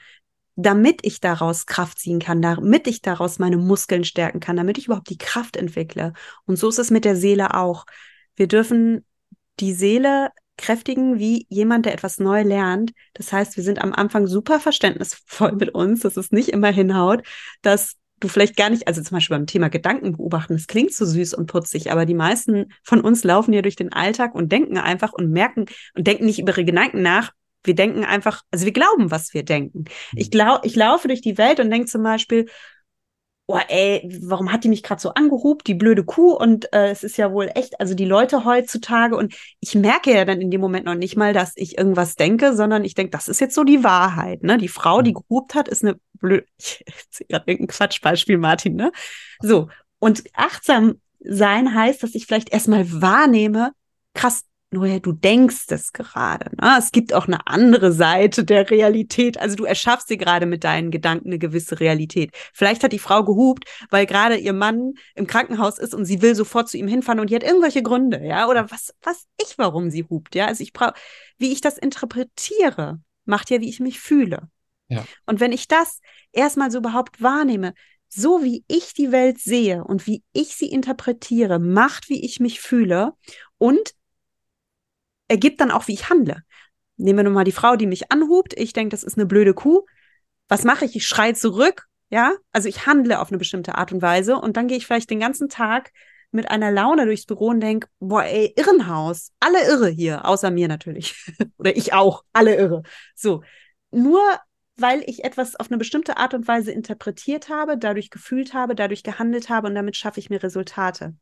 damit 0.56 1.00
ich 1.04 1.20
daraus 1.20 1.66
Kraft 1.66 1.98
ziehen 1.98 2.18
kann, 2.18 2.42
damit 2.42 2.86
ich 2.86 3.00
daraus 3.00 3.38
meine 3.38 3.56
Muskeln 3.56 4.04
stärken 4.04 4.40
kann, 4.40 4.56
damit 4.56 4.78
ich 4.78 4.86
überhaupt 4.86 5.10
die 5.10 5.18
Kraft 5.18 5.56
entwickle. 5.56 6.12
Und 6.44 6.56
so 6.56 6.68
ist 6.68 6.78
es 6.78 6.90
mit 6.90 7.04
der 7.04 7.16
Seele 7.16 7.54
auch. 7.54 7.84
Wir 8.36 8.48
dürfen 8.48 9.04
die 9.60 9.72
Seele 9.72 10.30
kräftigen 10.58 11.18
wie 11.18 11.46
jemand, 11.48 11.86
der 11.86 11.94
etwas 11.94 12.18
neu 12.18 12.42
lernt. 12.42 12.92
Das 13.14 13.32
heißt, 13.32 13.56
wir 13.56 13.64
sind 13.64 13.80
am 13.80 13.92
Anfang 13.92 14.26
super 14.26 14.60
verständnisvoll 14.60 15.52
mit 15.58 15.70
uns, 15.70 16.00
dass 16.00 16.16
es 16.16 16.30
nicht 16.30 16.50
immer 16.50 16.70
hinhaut, 16.70 17.26
dass 17.62 17.96
du 18.22 18.28
vielleicht 18.28 18.56
gar 18.56 18.70
nicht, 18.70 18.88
also 18.88 19.02
zum 19.02 19.16
Beispiel 19.16 19.36
beim 19.36 19.46
Thema 19.46 19.68
Gedanken 19.68 20.12
beobachten, 20.12 20.54
das 20.54 20.66
klingt 20.66 20.94
so 20.94 21.04
süß 21.04 21.34
und 21.34 21.46
putzig, 21.46 21.92
aber 21.92 22.06
die 22.06 22.14
meisten 22.14 22.72
von 22.82 23.00
uns 23.00 23.24
laufen 23.24 23.52
ja 23.52 23.62
durch 23.62 23.76
den 23.76 23.92
Alltag 23.92 24.34
und 24.34 24.50
denken 24.50 24.78
einfach 24.78 25.12
und 25.12 25.30
merken 25.30 25.66
und 25.94 26.06
denken 26.06 26.26
nicht 26.26 26.38
über 26.38 26.52
ihre 26.52 26.64
Gedanken 26.64 27.02
nach. 27.02 27.32
Wir 27.64 27.74
denken 27.74 28.04
einfach, 28.04 28.42
also 28.50 28.64
wir 28.64 28.72
glauben, 28.72 29.10
was 29.10 29.34
wir 29.34 29.44
denken. 29.44 29.84
Ich, 30.16 30.26
mhm. 30.26 30.30
glaub, 30.30 30.64
ich 30.64 30.74
laufe 30.74 31.08
durch 31.08 31.20
die 31.20 31.38
Welt 31.38 31.60
und 31.60 31.70
denke 31.70 31.86
zum 31.86 32.02
Beispiel, 32.02 32.46
oh 33.52 33.60
ey, 33.68 34.08
warum 34.22 34.50
hat 34.50 34.64
die 34.64 34.70
mich 34.70 34.82
gerade 34.82 35.00
so 35.00 35.10
angehubt, 35.10 35.66
die 35.66 35.74
blöde 35.74 36.04
Kuh? 36.04 36.32
Und 36.32 36.72
äh, 36.72 36.90
es 36.90 37.04
ist 37.04 37.18
ja 37.18 37.32
wohl 37.32 37.50
echt, 37.54 37.78
also 37.80 37.94
die 37.94 38.06
Leute 38.06 38.46
heutzutage, 38.46 39.14
und 39.14 39.34
ich 39.60 39.74
merke 39.74 40.12
ja 40.12 40.24
dann 40.24 40.40
in 40.40 40.50
dem 40.50 40.60
Moment 40.60 40.86
noch 40.86 40.94
nicht 40.94 41.16
mal, 41.16 41.34
dass 41.34 41.52
ich 41.56 41.76
irgendwas 41.76 42.16
denke, 42.16 42.56
sondern 42.56 42.84
ich 42.84 42.94
denke, 42.94 43.10
das 43.10 43.28
ist 43.28 43.40
jetzt 43.40 43.54
so 43.54 43.62
die 43.62 43.84
Wahrheit. 43.84 44.42
Ne? 44.42 44.56
Die 44.56 44.68
Frau, 44.68 45.02
die 45.02 45.12
gehupt 45.12 45.54
hat, 45.54 45.68
ist 45.68 45.84
eine 45.84 45.96
blöde, 46.14 46.46
ich 46.58 46.82
sehe 47.10 47.26
gerade 47.28 47.44
irgendein 47.46 47.76
Quatschbeispiel, 47.76 48.38
Martin, 48.38 48.76
ne? 48.76 48.90
So, 49.40 49.68
und 49.98 50.24
achtsam 50.32 51.00
sein 51.20 51.74
heißt, 51.74 52.02
dass 52.02 52.14
ich 52.14 52.26
vielleicht 52.26 52.52
erstmal 52.52 52.90
wahrnehme, 52.90 53.72
krass, 54.14 54.44
nur 54.72 54.88
du 55.00 55.12
denkst 55.12 55.66
es 55.68 55.92
gerade. 55.92 56.50
Ne? 56.56 56.76
Es 56.78 56.92
gibt 56.92 57.12
auch 57.12 57.26
eine 57.26 57.46
andere 57.46 57.92
Seite 57.92 58.44
der 58.44 58.70
Realität. 58.70 59.38
Also 59.38 59.54
du 59.54 59.64
erschaffst 59.64 60.08
dir 60.08 60.16
gerade 60.16 60.46
mit 60.46 60.64
deinen 60.64 60.90
Gedanken 60.90 61.28
eine 61.28 61.38
gewisse 61.38 61.78
Realität. 61.78 62.30
Vielleicht 62.54 62.82
hat 62.82 62.92
die 62.92 62.98
Frau 62.98 63.22
gehupt, 63.22 63.64
weil 63.90 64.06
gerade 64.06 64.36
ihr 64.36 64.52
Mann 64.52 64.94
im 65.14 65.26
Krankenhaus 65.26 65.78
ist 65.78 65.94
und 65.94 66.06
sie 66.06 66.22
will 66.22 66.34
sofort 66.34 66.68
zu 66.68 66.78
ihm 66.78 66.88
hinfahren 66.88 67.20
und 67.20 67.30
die 67.30 67.34
hat 67.34 67.42
irgendwelche 67.42 67.82
Gründe, 67.82 68.24
ja, 68.24 68.48
oder 68.48 68.70
was, 68.70 68.94
was 69.02 69.26
ich, 69.40 69.58
warum 69.58 69.90
sie 69.90 70.04
hupt, 70.08 70.34
ja. 70.34 70.46
Also 70.46 70.62
ich 70.62 70.72
brauche, 70.72 70.94
wie 71.38 71.52
ich 71.52 71.60
das 71.60 71.76
interpretiere, 71.76 73.00
macht 73.24 73.50
ja, 73.50 73.60
wie 73.60 73.68
ich 73.68 73.80
mich 73.80 74.00
fühle. 74.00 74.48
Ja. 74.88 75.04
Und 75.26 75.40
wenn 75.40 75.52
ich 75.52 75.68
das 75.68 76.00
erstmal 76.32 76.70
so 76.70 76.78
überhaupt 76.78 77.22
wahrnehme, 77.22 77.74
so 78.08 78.42
wie 78.42 78.64
ich 78.68 78.92
die 78.92 79.10
Welt 79.10 79.38
sehe 79.38 79.84
und 79.84 80.06
wie 80.06 80.22
ich 80.32 80.54
sie 80.54 80.68
interpretiere, 80.68 81.58
macht, 81.58 82.08
wie 82.08 82.24
ich 82.24 82.40
mich 82.40 82.60
fühle 82.60 83.12
und 83.58 83.94
ergibt 85.32 85.60
dann 85.62 85.70
auch, 85.70 85.88
wie 85.88 85.94
ich 85.94 86.10
handle. 86.10 86.42
Nehmen 86.98 87.20
wir 87.20 87.24
nun 87.24 87.32
mal 87.32 87.44
die 87.44 87.52
Frau, 87.52 87.74
die 87.76 87.86
mich 87.86 88.12
anhubt. 88.12 88.52
Ich 88.58 88.74
denke, 88.74 88.90
das 88.90 89.02
ist 89.02 89.16
eine 89.16 89.26
blöde 89.26 89.54
Kuh. 89.54 89.86
Was 90.48 90.64
mache 90.64 90.84
ich? 90.84 90.94
Ich 90.94 91.06
schreie 91.06 91.34
zurück. 91.34 91.86
Ja, 92.10 92.34
also 92.52 92.68
ich 92.68 92.86
handle 92.86 93.18
auf 93.20 93.30
eine 93.30 93.38
bestimmte 93.38 93.76
Art 93.76 93.90
und 93.90 94.02
Weise 94.02 94.36
und 94.36 94.58
dann 94.58 94.68
gehe 94.68 94.76
ich 94.76 94.86
vielleicht 94.86 95.08
den 95.08 95.20
ganzen 95.20 95.48
Tag 95.48 95.90
mit 96.30 96.50
einer 96.50 96.70
Laune 96.70 97.06
durchs 97.06 97.24
Büro 97.24 97.46
und 97.46 97.60
denke, 97.60 97.88
boah, 98.00 98.24
ey, 98.24 98.52
Irrenhaus, 98.54 99.32
alle 99.40 99.66
irre 99.66 99.88
hier, 99.88 100.26
außer 100.26 100.50
mir 100.50 100.68
natürlich. 100.68 101.32
Oder 101.58 101.74
ich 101.74 101.94
auch, 101.94 102.22
alle 102.34 102.54
irre. 102.56 102.82
So, 103.14 103.42
nur 103.90 104.20
weil 104.76 105.02
ich 105.06 105.24
etwas 105.24 105.56
auf 105.56 105.70
eine 105.70 105.78
bestimmte 105.78 106.18
Art 106.18 106.34
und 106.34 106.46
Weise 106.46 106.72
interpretiert 106.72 107.48
habe, 107.48 107.78
dadurch 107.78 108.10
gefühlt 108.10 108.52
habe, 108.52 108.74
dadurch 108.74 109.02
gehandelt 109.02 109.48
habe 109.48 109.68
und 109.68 109.74
damit 109.74 109.96
schaffe 109.96 110.20
ich 110.20 110.28
mir 110.28 110.42
Resultate. 110.42 111.14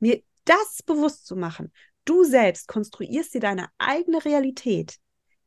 Mir 0.00 0.20
das 0.44 0.82
bewusst 0.84 1.26
zu 1.26 1.36
machen, 1.36 1.72
du 2.04 2.24
selbst 2.24 2.68
konstruierst 2.68 3.34
dir 3.34 3.40
deine 3.40 3.68
eigene 3.78 4.24
Realität, 4.24 4.98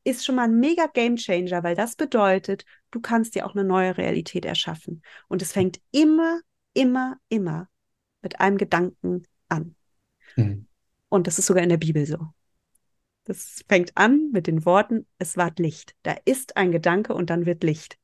ist 0.04 0.26
schon 0.26 0.36
mal 0.36 0.46
ein 0.46 0.60
mega 0.60 0.88
Game 0.88 1.18
Changer, 1.18 1.64
weil 1.64 1.76
das 1.76 1.96
bedeutet, 1.96 2.66
du 2.92 3.02
kannst 3.02 3.36
dir 3.36 3.46
auch 3.46 3.56
eine 3.56 3.66
neue 3.66 3.98
Realität 3.98 4.46
erschaffen. 4.46 5.02
Und 5.28 5.42
es 5.42 5.52
fängt 5.52 5.82
immer, 5.92 6.40
immer, 6.74 7.18
immer 7.30 7.68
mit 8.22 8.40
einem 8.40 8.58
Gedanken 8.58 9.24
an. 9.50 9.76
Mhm. 10.36 10.68
Und 11.10 11.28
das 11.28 11.40
ist 11.40 11.48
sogar 11.48 11.64
in 11.64 11.70
der 11.70 11.78
Bibel 11.78 12.06
so. 12.06 12.18
Das 13.26 13.64
fängt 13.68 13.92
an 13.96 14.32
mit 14.32 14.48
den 14.48 14.66
Worten, 14.66 15.06
es 15.18 15.36
ward 15.36 15.60
Licht. 15.60 15.96
Da 16.04 16.16
ist 16.24 16.56
ein 16.56 16.72
Gedanke 16.72 17.14
und 17.14 17.30
dann 17.30 17.46
wird 17.46 17.64
Licht. 17.64 17.98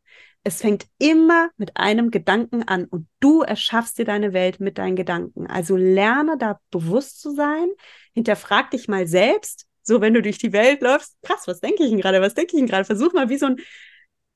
Es 0.43 0.61
fängt 0.61 0.87
immer 0.97 1.49
mit 1.57 1.77
einem 1.77 2.11
Gedanken 2.11 2.63
an 2.63 2.85
und 2.85 3.07
du 3.21 3.41
erschaffst 3.41 3.97
dir 3.97 4.05
deine 4.05 4.33
Welt 4.33 4.59
mit 4.59 4.77
deinen 4.77 4.97
Gedanken. 4.97 5.47
Also 5.47 5.77
lerne 5.77 6.37
da 6.37 6.59
bewusst 6.69 7.21
zu 7.21 7.33
sein, 7.33 7.69
hinterfrag 8.13 8.71
dich 8.71 8.87
mal 8.89 9.07
selbst, 9.07 9.67
so 9.81 10.01
wenn 10.01 10.13
du 10.13 10.21
durch 10.21 10.37
die 10.37 10.51
Welt 10.53 10.81
läufst, 10.81 11.17
krass, 11.21 11.43
was 11.47 11.61
denke 11.61 11.83
ich 11.83 11.89
denn 11.89 12.01
gerade, 12.01 12.21
was 12.21 12.33
denke 12.33 12.55
ich 12.55 12.59
denn 12.59 12.67
gerade? 12.67 12.85
Versuch 12.85 13.13
mal 13.13 13.29
wie 13.29 13.37
so 13.37 13.45
ein 13.45 13.57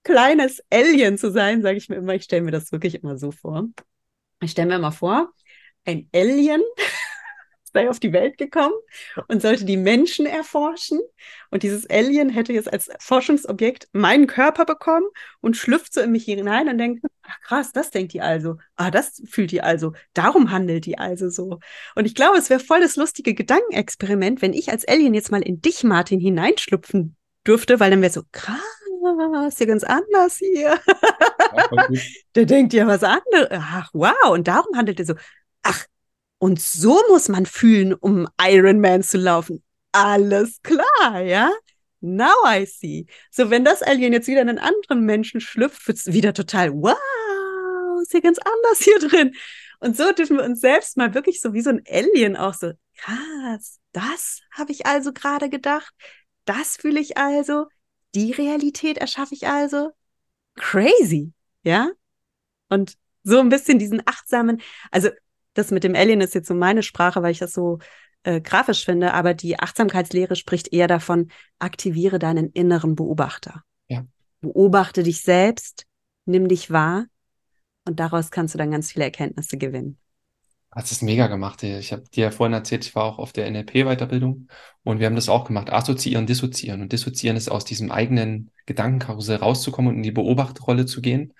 kleines 0.03 0.63
Alien 0.69 1.17
zu 1.17 1.31
sein, 1.31 1.61
sage 1.61 1.77
ich 1.77 1.89
mir 1.89 1.97
immer. 1.97 2.15
Ich 2.15 2.23
stelle 2.23 2.41
mir 2.41 2.51
das 2.51 2.71
wirklich 2.71 2.95
immer 2.95 3.17
so 3.17 3.31
vor. 3.31 3.67
Ich 4.41 4.51
stelle 4.51 4.69
mir 4.69 4.75
immer 4.75 4.93
vor, 4.93 5.33
ein 5.85 6.09
Alien 6.13 6.61
sei 7.77 7.89
auf 7.89 7.99
die 7.99 8.13
Welt 8.13 8.37
gekommen 8.37 8.73
und 9.27 9.41
sollte 9.41 9.63
die 9.63 9.77
Menschen 9.77 10.25
erforschen. 10.25 10.99
Und 11.51 11.61
dieses 11.61 11.87
Alien 11.89 12.29
hätte 12.29 12.51
jetzt 12.53 12.71
als 12.71 12.89
Forschungsobjekt 12.99 13.87
meinen 13.93 14.25
Körper 14.25 14.65
bekommen 14.65 15.05
und 15.41 15.55
schlüpft 15.55 15.93
so 15.93 16.01
in 16.01 16.11
mich 16.11 16.25
hinein 16.25 16.69
und 16.69 16.79
denkt, 16.79 17.05
ach 17.21 17.39
krass, 17.41 17.71
das 17.73 17.91
denkt 17.91 18.13
die 18.13 18.21
also. 18.21 18.57
Ah, 18.75 18.89
das 18.89 19.21
fühlt 19.29 19.51
die 19.51 19.61
also. 19.61 19.93
Darum 20.13 20.51
handelt 20.51 20.85
die 20.85 20.97
also 20.97 21.29
so. 21.29 21.59
Und 21.93 22.05
ich 22.05 22.15
glaube, 22.15 22.37
es 22.37 22.49
wäre 22.49 22.59
voll 22.59 22.81
das 22.81 22.95
lustige 22.95 23.35
Gedankenexperiment, 23.35 24.41
wenn 24.41 24.53
ich 24.53 24.71
als 24.71 24.87
Alien 24.87 25.13
jetzt 25.13 25.31
mal 25.31 25.43
in 25.43 25.61
dich, 25.61 25.83
Martin, 25.83 26.19
hineinschlüpfen 26.19 27.15
dürfte, 27.45 27.79
weil 27.79 27.91
dann 27.91 28.01
wäre 28.01 28.11
so, 28.11 28.23
krass, 28.31 28.57
ist 29.47 29.59
ja 29.59 29.65
ganz 29.67 29.83
anders 29.83 30.37
hier. 30.37 30.79
Der 32.35 32.45
denkt 32.45 32.73
ja 32.73 32.87
was 32.87 33.03
anderes. 33.03 33.47
Ach, 33.51 33.89
wow. 33.93 34.31
Und 34.31 34.47
darum 34.47 34.75
handelt 34.75 34.99
er 34.99 35.05
so. 35.05 35.13
Ach, 35.63 35.85
und 36.39 36.61
so 36.61 37.01
muss 37.09 37.29
man 37.29 37.45
fühlen, 37.45 37.93
um 37.93 38.27
Iron 38.41 38.79
Man 38.79 39.03
zu 39.03 39.17
laufen. 39.17 39.63
Alles 39.91 40.61
klar, 40.61 41.21
ja? 41.21 41.51
Now 41.99 42.45
I 42.45 42.65
see. 42.65 43.07
So, 43.31 43.49
wenn 43.49 43.65
das 43.65 43.81
Alien 43.81 44.13
jetzt 44.13 44.27
wieder 44.27 44.41
in 44.41 44.49
einen 44.49 44.59
anderen 44.59 45.01
Menschen 45.01 45.41
schlüpft, 45.41 45.87
wird 45.87 45.97
es 45.97 46.13
wieder 46.13 46.33
total, 46.33 46.71
wow, 46.73 48.01
ist 48.01 48.13
ja 48.13 48.19
ganz 48.19 48.37
anders 48.37 48.79
hier 48.79 48.99
drin. 48.99 49.35
Und 49.79 49.97
so 49.97 50.11
dürfen 50.11 50.37
wir 50.37 50.43
uns 50.43 50.61
selbst 50.61 50.97
mal 50.97 51.13
wirklich 51.13 51.41
so 51.41 51.53
wie 51.53 51.61
so 51.61 51.69
ein 51.71 51.83
Alien 51.89 52.35
auch 52.35 52.53
so, 52.53 52.73
krass, 52.97 53.79
das 53.91 54.41
habe 54.51 54.71
ich 54.71 54.85
also 54.85 55.13
gerade 55.13 55.49
gedacht, 55.49 55.91
das 56.45 56.77
fühle 56.77 56.99
ich 56.99 57.17
also, 57.17 57.65
die 58.15 58.31
Realität 58.31 58.97
erschaffe 58.97 59.35
ich 59.35 59.47
also. 59.47 59.91
Crazy, 60.55 61.33
ja? 61.63 61.91
Und 62.69 62.95
so 63.23 63.39
ein 63.39 63.49
bisschen 63.49 63.79
diesen 63.79 64.01
achtsamen, 64.05 64.61
also 64.91 65.09
das 65.57 65.71
mit 65.71 65.83
dem 65.83 65.95
Alien 65.95 66.21
ist 66.21 66.35
jetzt 66.35 66.47
so 66.47 66.53
meine 66.53 66.83
Sprache, 66.83 67.21
weil 67.23 67.31
ich 67.31 67.39
das 67.39 67.53
so 67.53 67.79
äh, 68.23 68.41
grafisch 68.41 68.85
finde, 68.85 69.13
aber 69.13 69.33
die 69.33 69.59
Achtsamkeitslehre 69.59 70.35
spricht 70.35 70.73
eher 70.73 70.87
davon, 70.87 71.29
aktiviere 71.59 72.19
deinen 72.19 72.51
inneren 72.51 72.95
Beobachter. 72.95 73.63
Ja. 73.87 74.05
Beobachte 74.41 75.03
dich 75.03 75.21
selbst, 75.21 75.85
nimm 76.25 76.47
dich 76.47 76.71
wahr 76.71 77.05
und 77.85 77.99
daraus 77.99 78.31
kannst 78.31 78.53
du 78.53 78.57
dann 78.57 78.71
ganz 78.71 78.91
viele 78.91 79.05
Erkenntnisse 79.05 79.57
gewinnen. 79.57 79.97
Das 80.75 80.91
ist 80.91 81.01
mega 81.01 81.25
gemacht. 81.25 81.63
Ich 81.63 81.91
habe 81.91 82.03
dir 82.03 82.25
ja 82.25 82.31
vorhin 82.31 82.53
erzählt, 82.53 82.85
ich 82.85 82.93
war 82.93 83.05
auch 83.05 83.17
auf 83.17 83.33
der 83.33 83.49
NLP-Weiterbildung 83.49 84.47
und 84.83 84.99
wir 84.99 85.07
haben 85.07 85.15
das 85.15 85.29
auch 85.29 85.45
gemacht. 85.45 85.71
Assoziieren, 85.71 86.27
dissoziieren. 86.27 86.81
Und 86.81 86.91
dissoziieren 86.91 87.35
ist 87.35 87.49
aus 87.49 87.65
diesem 87.65 87.91
eigenen 87.91 88.51
Gedankenkarussell 88.67 89.37
rauszukommen 89.37 89.89
und 89.89 89.97
in 89.97 90.03
die 90.03 90.11
Beobachterrolle 90.11 90.85
zu 90.85 91.01
gehen 91.01 91.33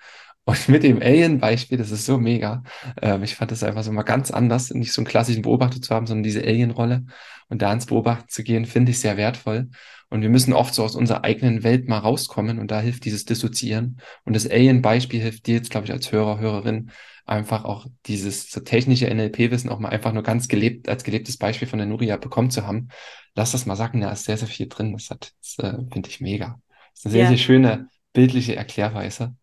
und 0.48 0.66
mit 0.70 0.82
dem 0.82 1.02
Alien-Beispiel, 1.02 1.76
das 1.76 1.90
ist 1.90 2.06
so 2.06 2.16
mega. 2.16 2.62
Ähm, 3.02 3.22
ich 3.22 3.34
fand 3.34 3.50
das 3.50 3.62
einfach 3.62 3.82
so 3.82 3.92
mal 3.92 4.02
ganz 4.02 4.30
anders, 4.30 4.70
nicht 4.70 4.94
so 4.94 5.02
einen 5.02 5.06
klassischen 5.06 5.42
Beobachter 5.42 5.82
zu 5.82 5.94
haben, 5.94 6.06
sondern 6.06 6.22
diese 6.22 6.40
Alien-Rolle 6.42 7.04
und 7.50 7.60
da 7.60 7.70
ins 7.70 7.84
Beobachten 7.84 8.30
zu 8.30 8.42
gehen, 8.42 8.64
finde 8.64 8.92
ich 8.92 8.98
sehr 8.98 9.18
wertvoll. 9.18 9.68
Und 10.08 10.22
wir 10.22 10.30
müssen 10.30 10.54
oft 10.54 10.72
so 10.72 10.84
aus 10.84 10.96
unserer 10.96 11.22
eigenen 11.22 11.64
Welt 11.64 11.86
mal 11.86 11.98
rauskommen 11.98 12.58
und 12.58 12.70
da 12.70 12.80
hilft 12.80 13.04
dieses 13.04 13.26
Dissoziieren. 13.26 14.00
Und 14.24 14.34
das 14.34 14.50
Alien-Beispiel 14.50 15.20
hilft 15.20 15.46
dir 15.46 15.56
jetzt, 15.56 15.68
glaube 15.68 15.84
ich, 15.84 15.92
als 15.92 16.12
Hörer, 16.12 16.40
Hörerin, 16.40 16.92
einfach 17.26 17.66
auch 17.66 17.86
dieses 18.06 18.50
so 18.50 18.60
technische 18.60 19.14
NLP-Wissen 19.14 19.68
auch 19.68 19.80
mal 19.80 19.90
einfach 19.90 20.14
nur 20.14 20.22
ganz 20.22 20.48
gelebt, 20.48 20.88
als 20.88 21.04
gelebtes 21.04 21.36
Beispiel 21.36 21.68
von 21.68 21.78
der 21.78 21.86
Nuria 21.86 22.16
bekommen 22.16 22.50
zu 22.50 22.66
haben. 22.66 22.88
Lass 23.34 23.52
das 23.52 23.66
mal 23.66 23.76
sagen, 23.76 24.00
da 24.00 24.10
ist 24.12 24.24
sehr, 24.24 24.38
sehr 24.38 24.48
viel 24.48 24.68
drin. 24.68 24.94
Das 24.94 25.10
hat, 25.10 25.34
das, 25.42 25.58
äh, 25.58 25.76
finde 25.92 26.08
ich 26.08 26.22
mega. 26.22 26.58
Das 26.94 27.00
ist 27.00 27.04
eine 27.04 27.12
sehr, 27.12 27.22
ja. 27.24 27.28
sehr 27.28 27.36
schöne 27.36 27.88
bildliche 28.14 28.56
Erklärweise. 28.56 29.36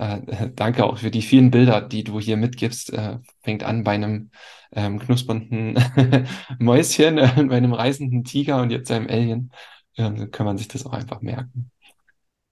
Äh, 0.00 0.50
danke 0.56 0.84
auch 0.84 0.96
für 0.98 1.10
die 1.10 1.20
vielen 1.20 1.50
Bilder, 1.50 1.82
die 1.82 2.04
du 2.04 2.18
hier 2.18 2.38
mitgibst. 2.38 2.90
Äh, 2.92 3.18
fängt 3.42 3.62
an 3.64 3.84
bei 3.84 3.92
einem 3.92 4.30
ähm, 4.72 4.98
knuspernden 4.98 5.78
Mäuschen, 6.58 7.18
äh, 7.18 7.44
bei 7.46 7.58
einem 7.58 7.74
reisenden 7.74 8.24
Tiger 8.24 8.62
und 8.62 8.70
jetzt 8.70 8.90
einem 8.90 9.08
Alien. 9.08 9.52
Ähm, 9.98 10.30
kann 10.30 10.46
man 10.46 10.56
sich 10.56 10.68
das 10.68 10.86
auch 10.86 10.92
einfach 10.94 11.20
merken. 11.20 11.70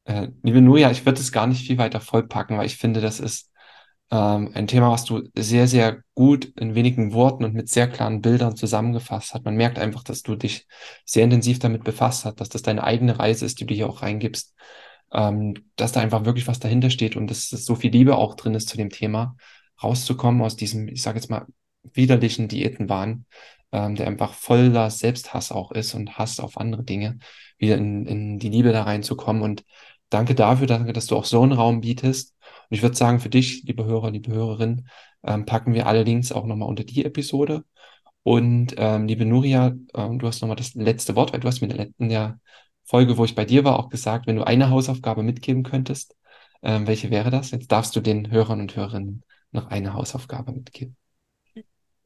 Äh, 0.04 0.28
liebe 0.42 0.60
Nuja, 0.60 0.90
ich 0.90 1.06
würde 1.06 1.20
es 1.20 1.32
gar 1.32 1.46
nicht 1.46 1.66
viel 1.66 1.78
weiter 1.78 2.00
vollpacken, 2.02 2.58
weil 2.58 2.66
ich 2.66 2.76
finde, 2.76 3.00
das 3.00 3.18
ist 3.18 3.50
ähm, 4.10 4.50
ein 4.54 4.66
Thema, 4.66 4.90
was 4.90 5.04
du 5.06 5.22
sehr, 5.34 5.68
sehr 5.68 6.02
gut 6.14 6.46
in 6.56 6.74
wenigen 6.74 7.14
Worten 7.14 7.44
und 7.44 7.54
mit 7.54 7.70
sehr 7.70 7.88
klaren 7.88 8.20
Bildern 8.20 8.56
zusammengefasst 8.56 9.32
hast. 9.32 9.44
Man 9.46 9.56
merkt 9.56 9.78
einfach, 9.78 10.02
dass 10.04 10.22
du 10.22 10.36
dich 10.36 10.66
sehr 11.06 11.24
intensiv 11.24 11.60
damit 11.60 11.84
befasst 11.84 12.26
hast, 12.26 12.40
dass 12.42 12.50
das 12.50 12.62
deine 12.62 12.84
eigene 12.84 13.18
Reise 13.18 13.46
ist, 13.46 13.60
die 13.60 13.66
du 13.66 13.74
hier 13.74 13.88
auch 13.88 14.02
reingibst 14.02 14.54
ähm, 15.12 15.54
dass 15.76 15.92
da 15.92 16.00
einfach 16.00 16.24
wirklich 16.24 16.48
was 16.48 16.60
dahinter 16.60 16.90
steht 16.90 17.16
und 17.16 17.28
dass, 17.30 17.48
dass 17.48 17.64
so 17.64 17.74
viel 17.74 17.90
Liebe 17.90 18.16
auch 18.16 18.34
drin 18.34 18.54
ist 18.54 18.68
zu 18.68 18.76
dem 18.76 18.90
Thema, 18.90 19.36
rauszukommen 19.82 20.42
aus 20.42 20.56
diesem, 20.56 20.88
ich 20.88 21.02
sage 21.02 21.18
jetzt 21.18 21.30
mal, 21.30 21.46
widerlichen 21.94 22.48
Diätenwahn, 22.48 23.24
ähm, 23.72 23.94
der 23.94 24.06
einfach 24.06 24.34
voller 24.34 24.90
Selbsthass 24.90 25.52
auch 25.52 25.72
ist 25.72 25.94
und 25.94 26.18
Hass 26.18 26.40
auf 26.40 26.58
andere 26.58 26.84
Dinge, 26.84 27.18
wieder 27.58 27.76
in, 27.76 28.06
in 28.06 28.38
die 28.38 28.48
Liebe 28.48 28.72
da 28.72 28.82
reinzukommen. 28.82 29.42
Und 29.42 29.64
danke 30.10 30.34
dafür, 30.34 30.66
danke, 30.66 30.92
dass 30.92 31.06
du 31.06 31.16
auch 31.16 31.24
so 31.24 31.42
einen 31.42 31.52
Raum 31.52 31.80
bietest. 31.80 32.34
Und 32.70 32.76
ich 32.76 32.82
würde 32.82 32.96
sagen, 32.96 33.20
für 33.20 33.28
dich, 33.30 33.62
liebe 33.64 33.84
Hörer, 33.84 34.10
liebe 34.10 34.32
Hörerin, 34.32 34.88
ähm, 35.24 35.44
packen 35.46 35.74
wir 35.74 35.86
alle 35.86 36.02
Links 36.02 36.32
auch 36.32 36.46
nochmal 36.46 36.68
unter 36.68 36.84
die 36.84 37.04
Episode. 37.04 37.64
Und 38.22 38.74
ähm, 38.76 39.06
liebe 39.06 39.24
Nuria, 39.24 39.74
ähm, 39.94 40.18
du 40.18 40.26
hast 40.26 40.40
nochmal 40.42 40.56
das 40.56 40.74
letzte 40.74 41.16
Wort, 41.16 41.32
weil 41.32 41.40
du 41.40 41.48
hast 41.48 41.60
mir 41.60 41.92
in 41.98 42.08
der 42.08 42.38
Folge, 42.88 43.18
wo 43.18 43.24
ich 43.26 43.34
bei 43.34 43.44
dir 43.44 43.64
war, 43.64 43.78
auch 43.78 43.90
gesagt, 43.90 44.26
wenn 44.26 44.36
du 44.36 44.46
eine 44.46 44.70
Hausaufgabe 44.70 45.22
mitgeben 45.22 45.62
könntest, 45.62 46.16
ähm, 46.62 46.86
welche 46.86 47.10
wäre 47.10 47.30
das? 47.30 47.50
Jetzt 47.50 47.70
darfst 47.70 47.94
du 47.94 48.00
den 48.00 48.30
Hörern 48.30 48.60
und 48.60 48.74
Hörerinnen 48.74 49.24
noch 49.52 49.66
eine 49.66 49.92
Hausaufgabe 49.92 50.52
mitgeben. 50.52 50.96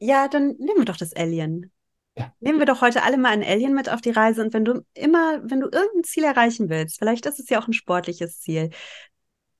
Ja, 0.01 0.27
dann 0.27 0.57
nehmen 0.59 0.79
wir 0.79 0.85
doch 0.85 0.97
das 0.97 1.14
Alien. 1.14 1.71
Ja. 2.18 2.35
Nehmen 2.40 2.59
wir 2.59 2.66
doch 2.66 2.81
heute 2.81 3.05
alle 3.05 3.16
mal 3.16 3.31
ein 3.31 3.45
Alien 3.45 3.75
mit 3.75 3.90
auf 3.90 4.01
die 4.01 4.11
Reise 4.11 4.42
und 4.42 4.53
wenn 4.53 4.64
du 4.64 4.85
immer, 4.92 5.40
wenn 5.45 5.61
du 5.61 5.66
irgendein 5.66 6.05
Ziel 6.05 6.25
erreichen 6.25 6.68
willst, 6.68 6.99
vielleicht 6.99 7.25
ist 7.27 7.38
es 7.38 7.49
ja 7.49 7.62
auch 7.62 7.68
ein 7.68 7.73
sportliches 7.73 8.40
Ziel. 8.40 8.71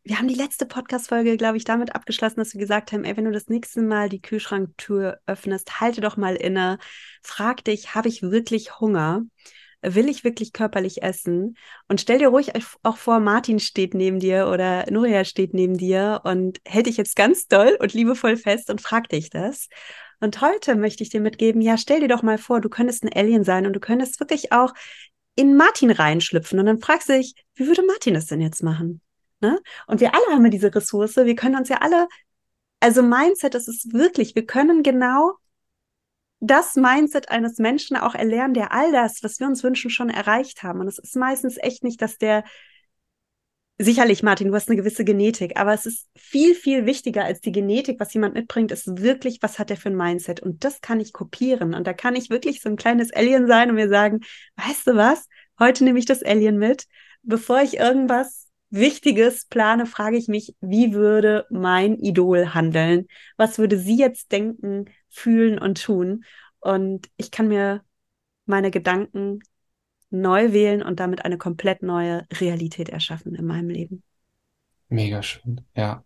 Wir 0.03 0.19
haben 0.19 0.27
die 0.27 0.35
letzte 0.35 0.67
Podcast-Folge, 0.67 1.37
glaube 1.37 1.57
ich, 1.57 1.65
damit 1.65 1.95
abgeschlossen, 1.95 2.41
dass 2.41 2.53
wir 2.53 2.61
gesagt 2.61 2.91
haben, 2.91 3.05
ey, 3.05 3.17
wenn 3.17 3.25
du 3.25 3.31
das 3.31 3.47
nächste 3.47 3.81
Mal 3.81 4.09
die 4.09 4.21
Kühlschranktür 4.21 5.21
öffnest, 5.27 5.81
halte 5.81 6.01
doch 6.01 6.17
mal 6.17 6.35
inne, 6.35 6.79
frag 7.23 7.63
dich, 7.63 7.95
habe 7.95 8.09
ich 8.09 8.23
wirklich 8.23 8.81
Hunger? 8.81 9.23
Will 9.83 10.09
ich 10.09 10.25
wirklich 10.25 10.53
körperlich 10.53 11.03
essen? 11.03 11.57
Und 11.89 12.01
stell 12.01 12.19
dir 12.19 12.29
ruhig 12.29 12.53
auch 12.83 12.97
vor, 12.97 13.21
Martin 13.21 13.59
steht 13.59 13.95
neben 13.95 14.21
dir 14.21 14.49
oder 14.49 14.91
Nuria 14.91 15.25
steht 15.25 15.55
neben 15.55 15.77
dir 15.77 16.21
und 16.25 16.61
hält 16.67 16.87
dich 16.87 16.97
jetzt 16.97 17.17
ganz 17.17 17.47
doll 17.49 17.77
und 17.81 17.93
liebevoll 17.93 18.37
fest 18.37 18.71
und 18.71 18.81
fragt 18.81 19.13
dich 19.13 19.31
das. 19.31 19.69
Und 20.21 20.41
heute 20.41 20.77
möchte 20.77 21.03
ich 21.03 21.11
dir 21.11 21.21
mitgeben, 21.21 21.61
ja, 21.61 21.77
stell 21.77 22.01
dir 22.01 22.09
doch 22.09 22.23
mal 22.23 22.39
vor, 22.39 22.61
du 22.61 22.69
könntest 22.69 23.03
ein 23.05 23.13
Alien 23.13 23.45
sein 23.45 23.67
und 23.67 23.73
du 23.73 23.81
könntest 23.81 24.21
wirklich 24.21 24.53
auch 24.53 24.73
in 25.35 25.57
Martin 25.57 25.91
reinschlüpfen 25.91 26.59
und 26.59 26.67
dann 26.67 26.81
fragst 26.81 27.09
du 27.09 27.15
dich, 27.15 27.35
wie 27.55 27.67
würde 27.67 27.83
Martin 27.85 28.15
das 28.15 28.27
denn 28.27 28.41
jetzt 28.41 28.63
machen? 28.63 29.01
Ne? 29.41 29.59
Und 29.87 30.01
wir 30.01 30.15
alle 30.15 30.35
haben 30.35 30.45
ja 30.45 30.51
diese 30.51 30.73
Ressource, 30.75 31.17
wir 31.17 31.35
können 31.35 31.57
uns 31.57 31.69
ja 31.69 31.79
alle 31.79 32.07
Also 32.81 33.03
Mindset, 33.03 33.55
das 33.55 33.69
ist 33.69 33.93
wirklich, 33.93 34.35
wir 34.35 34.47
können 34.47 34.83
genau 34.83 35.35
das 36.45 36.75
Mindset 36.75 37.31
eines 37.31 37.59
Menschen 37.59 37.97
auch 37.97 38.17
erlernen, 38.17 38.53
der 38.53 38.73
all 38.73 38.91
das, 38.91 39.23
was 39.23 39.39
wir 39.39 39.47
uns 39.47 39.63
wünschen, 39.63 39.91
schon 39.91 40.11
erreicht 40.11 40.65
haben. 40.65 40.81
Und 40.81 40.89
es 40.89 40.99
ist 40.99 41.15
meistens 41.15 41.57
echt 41.57 41.85
nicht, 41.85 42.03
dass 42.03 42.19
der 42.19 42.45
Sicherlich, 43.79 44.23
Martin, 44.23 44.49
du 44.49 44.55
hast 44.55 44.69
eine 44.69 44.77
gewisse 44.77 45.05
Genetik, 45.05 45.59
aber 45.59 45.73
es 45.73 45.87
ist 45.87 46.07
viel, 46.15 46.55
viel 46.55 46.87
wichtiger 46.87 47.25
als 47.25 47.41
die 47.41 47.51
Genetik, 47.51 47.99
was 47.99 48.13
jemand 48.15 48.35
mitbringt, 48.35 48.71
ist 48.71 49.01
wirklich, 49.03 49.39
was 49.41 49.59
hat 49.59 49.71
er 49.71 49.77
für 49.77 49.89
ein 49.89 49.97
Mindset? 49.97 50.41
Und 50.41 50.63
das 50.63 50.83
kann 50.83 51.01
ich 51.01 51.13
kopieren. 51.13 51.75
Und 51.75 51.87
da 51.87 51.93
kann 51.93 52.15
ich 52.15 52.31
wirklich 52.31 52.61
so 52.61 52.69
ein 52.69 52.77
kleines 52.77 53.13
Alien 53.13 53.49
sein 53.49 53.71
und 53.71 53.77
mir 53.77 53.89
sagen, 53.89 54.21
weißt 54.57 54.87
du 54.87 54.95
was? 54.95 55.27
Heute 55.59 55.83
nehme 55.83 55.99
ich 55.99 56.05
das 56.05 56.23
Alien 56.23 56.59
mit. 56.59 56.85
Bevor 57.23 57.61
ich 57.63 57.79
irgendwas 57.79 58.47
Wichtiges 58.71 59.47
plane, 59.47 59.87
frage 59.87 60.17
ich 60.17 60.29
mich, 60.29 60.55
wie 60.61 60.93
würde 60.93 61.47
mein 61.51 61.99
Idol 61.99 62.55
handeln? 62.55 63.09
Was 63.37 63.59
würde 63.59 63.79
sie 63.79 63.97
jetzt 63.97 64.31
denken, 64.31 64.85
fühlen 65.13 65.59
und 65.59 65.83
tun? 65.83 66.25
Und 66.61 67.09
ich 67.17 67.31
kann 67.31 67.49
mir 67.49 67.83
meine 68.47 68.71
Gedanken 68.71 69.41
neu 70.11 70.53
wählen 70.53 70.83
und 70.83 71.01
damit 71.01 71.25
eine 71.25 71.39
komplett 71.39 71.83
neue 71.83 72.27
Realität 72.33 72.89
erschaffen 72.89 73.35
in 73.35 73.47
meinem 73.47 73.69
Leben. 73.69 74.03
Mega 74.89 75.23
schön, 75.23 75.63
ja. 75.75 76.05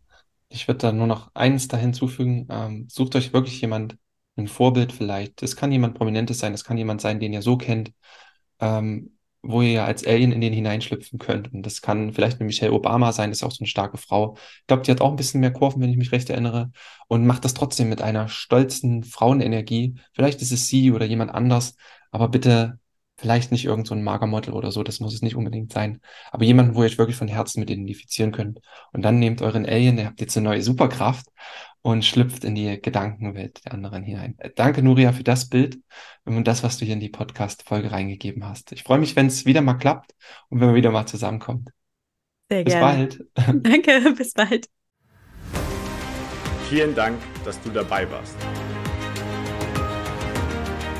Ich 0.48 0.68
würde 0.68 0.78
da 0.78 0.92
nur 0.92 1.08
noch 1.08 1.30
eins 1.34 1.66
da 1.66 1.76
hinzufügen. 1.76 2.46
Ähm, 2.50 2.86
sucht 2.88 3.16
euch 3.16 3.32
wirklich 3.32 3.60
jemand, 3.60 3.96
ein 4.36 4.48
Vorbild 4.48 4.92
vielleicht. 4.92 5.42
Es 5.42 5.56
kann 5.56 5.72
jemand 5.72 5.94
Prominentes 5.94 6.38
sein, 6.38 6.54
es 6.54 6.62
kann 6.62 6.78
jemand 6.78 7.00
sein, 7.00 7.20
den 7.20 7.32
ihr 7.32 7.42
so 7.42 7.56
kennt, 7.56 7.92
ähm, 8.60 9.15
wo 9.48 9.62
ihr 9.62 9.84
als 9.84 10.06
Alien 10.06 10.32
in 10.32 10.40
den 10.40 10.52
hineinschlüpfen 10.52 11.18
könnt. 11.18 11.52
Und 11.52 11.64
das 11.64 11.82
kann 11.82 12.12
vielleicht 12.12 12.38
eine 12.40 12.46
Michelle 12.46 12.72
Obama 12.72 13.12
sein, 13.12 13.30
das 13.30 13.38
ist 13.38 13.44
auch 13.44 13.52
so 13.52 13.60
eine 13.60 13.68
starke 13.68 13.98
Frau. 13.98 14.36
Ich 14.60 14.66
glaube, 14.66 14.82
die 14.82 14.90
hat 14.90 15.00
auch 15.00 15.10
ein 15.10 15.16
bisschen 15.16 15.40
mehr 15.40 15.52
Kurven, 15.52 15.82
wenn 15.82 15.90
ich 15.90 15.96
mich 15.96 16.12
recht 16.12 16.30
erinnere. 16.30 16.70
Und 17.08 17.26
macht 17.26 17.44
das 17.44 17.54
trotzdem 17.54 17.88
mit 17.88 18.02
einer 18.02 18.28
stolzen 18.28 19.04
Frauenenergie. 19.04 19.96
Vielleicht 20.12 20.42
ist 20.42 20.52
es 20.52 20.68
sie 20.68 20.92
oder 20.92 21.06
jemand 21.06 21.32
anders, 21.32 21.76
aber 22.10 22.28
bitte 22.28 22.78
Vielleicht 23.18 23.50
nicht 23.50 23.64
irgend 23.64 23.86
so 23.86 23.94
ein 23.94 24.02
Magermodel 24.02 24.52
oder 24.52 24.70
so, 24.70 24.82
das 24.82 25.00
muss 25.00 25.14
es 25.14 25.22
nicht 25.22 25.36
unbedingt 25.36 25.72
sein. 25.72 26.00
Aber 26.30 26.44
jemanden, 26.44 26.74
wo 26.74 26.82
ihr 26.82 26.86
euch 26.86 26.98
wirklich 26.98 27.16
von 27.16 27.28
Herzen 27.28 27.60
mit 27.60 27.70
identifizieren 27.70 28.30
könnt. 28.30 28.60
Und 28.92 29.02
dann 29.02 29.18
nehmt 29.18 29.40
euren 29.40 29.64
Alien, 29.64 29.96
ihr 29.96 30.06
habt 30.06 30.20
jetzt 30.20 30.36
eine 30.36 30.44
neue 30.44 30.62
Superkraft 30.62 31.26
und 31.80 32.04
schlüpft 32.04 32.44
in 32.44 32.54
die 32.54 32.80
Gedankenwelt 32.80 33.64
der 33.64 33.72
anderen 33.72 34.02
hinein. 34.02 34.34
Äh, 34.38 34.50
danke, 34.54 34.82
Nuria, 34.82 35.12
für 35.12 35.22
das 35.22 35.48
Bild 35.48 35.78
und 36.24 36.44
das, 36.46 36.62
was 36.62 36.78
du 36.78 36.84
hier 36.84 36.94
in 36.94 37.00
die 37.00 37.08
Podcast-Folge 37.08 37.92
reingegeben 37.92 38.44
hast. 38.44 38.72
Ich 38.72 38.82
freue 38.82 38.98
mich, 38.98 39.16
wenn 39.16 39.26
es 39.26 39.46
wieder 39.46 39.62
mal 39.62 39.74
klappt 39.74 40.12
und 40.48 40.60
wenn 40.60 40.68
wir 40.68 40.74
wieder 40.74 40.90
mal 40.90 41.06
zusammenkommt. 41.06 41.70
Sehr 42.50 42.64
bis 42.64 42.74
gerne. 42.74 43.08
bald. 43.36 43.64
Danke, 43.64 44.14
bis 44.16 44.32
bald. 44.32 44.68
Vielen 46.68 46.94
Dank, 46.96 47.18
dass 47.44 47.60
du 47.62 47.70
dabei 47.70 48.10
warst. 48.10 48.36